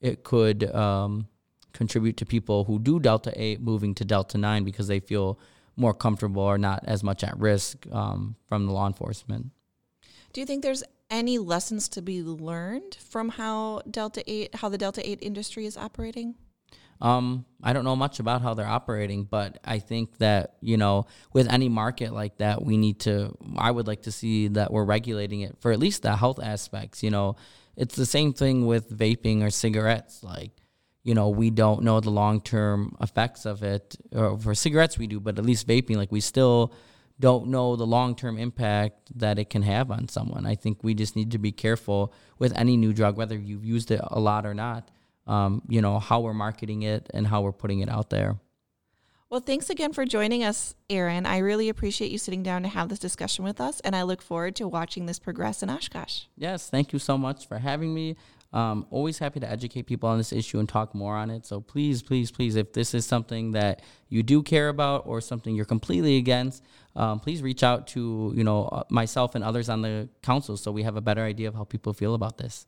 it 0.00 0.22
could 0.22 0.72
um, 0.74 1.28
contribute 1.72 2.18
to 2.18 2.26
people 2.26 2.64
who 2.64 2.78
do 2.78 3.00
Delta 3.00 3.32
Eight 3.34 3.60
moving 3.60 3.94
to 3.96 4.04
Delta 4.04 4.38
Nine 4.38 4.64
because 4.64 4.86
they 4.86 5.00
feel 5.00 5.38
more 5.76 5.94
comfortable 5.94 6.42
or 6.42 6.58
not 6.58 6.84
as 6.86 7.02
much 7.02 7.24
at 7.24 7.36
risk 7.38 7.86
um, 7.90 8.36
from 8.46 8.66
the 8.66 8.72
law 8.72 8.86
enforcement. 8.86 9.50
Do 10.32 10.40
you 10.40 10.46
think 10.46 10.62
there's 10.62 10.84
any 11.10 11.38
lessons 11.38 11.88
to 11.90 12.02
be 12.02 12.22
learned 12.22 12.96
from 12.96 13.30
how 13.30 13.82
Delta 13.90 14.22
Eight, 14.30 14.54
how 14.56 14.68
the 14.68 14.78
Delta 14.78 15.08
Eight 15.08 15.18
industry 15.22 15.66
is 15.66 15.76
operating? 15.76 16.34
Um, 17.00 17.44
I 17.62 17.72
don't 17.72 17.84
know 17.84 17.96
much 17.96 18.20
about 18.20 18.42
how 18.42 18.54
they're 18.54 18.66
operating, 18.66 19.24
but 19.24 19.58
I 19.64 19.78
think 19.78 20.18
that, 20.18 20.56
you 20.60 20.76
know, 20.76 21.06
with 21.32 21.48
any 21.48 21.68
market 21.68 22.12
like 22.12 22.38
that, 22.38 22.64
we 22.64 22.76
need 22.76 23.00
to, 23.00 23.36
I 23.56 23.70
would 23.70 23.86
like 23.86 24.02
to 24.02 24.12
see 24.12 24.48
that 24.48 24.72
we're 24.72 24.84
regulating 24.84 25.40
it 25.40 25.56
for 25.60 25.72
at 25.72 25.78
least 25.78 26.02
the 26.02 26.16
health 26.16 26.40
aspects. 26.42 27.02
You 27.02 27.10
know, 27.10 27.36
it's 27.76 27.96
the 27.96 28.06
same 28.06 28.32
thing 28.32 28.66
with 28.66 28.90
vaping 28.90 29.42
or 29.42 29.50
cigarettes. 29.50 30.22
Like, 30.22 30.52
you 31.02 31.14
know, 31.14 31.28
we 31.28 31.50
don't 31.50 31.82
know 31.82 32.00
the 32.00 32.10
long 32.10 32.40
term 32.40 32.96
effects 33.00 33.44
of 33.44 33.62
it. 33.62 33.96
Or 34.12 34.38
for 34.38 34.54
cigarettes, 34.54 34.98
we 34.98 35.06
do, 35.06 35.20
but 35.20 35.38
at 35.38 35.44
least 35.44 35.66
vaping, 35.66 35.96
like, 35.96 36.12
we 36.12 36.20
still 36.20 36.72
don't 37.20 37.48
know 37.48 37.76
the 37.76 37.86
long 37.86 38.14
term 38.16 38.38
impact 38.38 39.18
that 39.18 39.38
it 39.38 39.50
can 39.50 39.62
have 39.62 39.90
on 39.90 40.08
someone. 40.08 40.46
I 40.46 40.54
think 40.54 40.82
we 40.82 40.94
just 40.94 41.16
need 41.16 41.30
to 41.32 41.38
be 41.38 41.52
careful 41.52 42.12
with 42.38 42.52
any 42.56 42.76
new 42.76 42.92
drug, 42.92 43.16
whether 43.16 43.36
you've 43.36 43.64
used 43.64 43.90
it 43.90 44.00
a 44.02 44.18
lot 44.20 44.46
or 44.46 44.54
not. 44.54 44.90
Um, 45.26 45.62
you 45.68 45.80
know 45.80 45.98
how 45.98 46.20
we're 46.20 46.34
marketing 46.34 46.82
it 46.82 47.10
and 47.14 47.26
how 47.26 47.42
we're 47.42 47.52
putting 47.52 47.80
it 47.80 47.88
out 47.88 48.10
there. 48.10 48.36
Well, 49.30 49.40
thanks 49.40 49.68
again 49.68 49.92
for 49.92 50.04
joining 50.04 50.44
us, 50.44 50.76
Aaron. 50.88 51.26
I 51.26 51.38
really 51.38 51.68
appreciate 51.68 52.12
you 52.12 52.18
sitting 52.18 52.42
down 52.42 52.62
to 52.62 52.68
have 52.68 52.88
this 52.88 53.00
discussion 53.00 53.44
with 53.44 53.60
us, 53.60 53.80
and 53.80 53.96
I 53.96 54.02
look 54.02 54.22
forward 54.22 54.54
to 54.56 54.68
watching 54.68 55.06
this 55.06 55.18
progress 55.18 55.62
in 55.62 55.70
Oshkosh. 55.70 56.24
Yes, 56.36 56.70
thank 56.70 56.92
you 56.92 56.98
so 56.98 57.18
much 57.18 57.48
for 57.48 57.58
having 57.58 57.92
me. 57.92 58.16
Um, 58.52 58.86
always 58.90 59.18
happy 59.18 59.40
to 59.40 59.50
educate 59.50 59.86
people 59.86 60.08
on 60.08 60.18
this 60.18 60.32
issue 60.32 60.60
and 60.60 60.68
talk 60.68 60.94
more 60.94 61.16
on 61.16 61.28
it. 61.30 61.44
So 61.44 61.60
please, 61.60 62.00
please, 62.00 62.30
please, 62.30 62.54
if 62.54 62.72
this 62.72 62.94
is 62.94 63.04
something 63.04 63.50
that 63.52 63.82
you 64.08 64.22
do 64.22 64.44
care 64.44 64.68
about 64.68 65.02
or 65.06 65.20
something 65.20 65.56
you're 65.56 65.64
completely 65.64 66.18
against, 66.18 66.62
um, 66.94 67.18
please 67.18 67.42
reach 67.42 67.64
out 67.64 67.88
to 67.88 68.32
you 68.36 68.44
know 68.44 68.66
uh, 68.66 68.84
myself 68.88 69.34
and 69.34 69.42
others 69.42 69.68
on 69.68 69.82
the 69.82 70.08
council 70.22 70.56
so 70.56 70.70
we 70.70 70.84
have 70.84 70.94
a 70.94 71.00
better 71.00 71.22
idea 71.22 71.48
of 71.48 71.56
how 71.56 71.64
people 71.64 71.92
feel 71.92 72.14
about 72.14 72.38
this. 72.38 72.66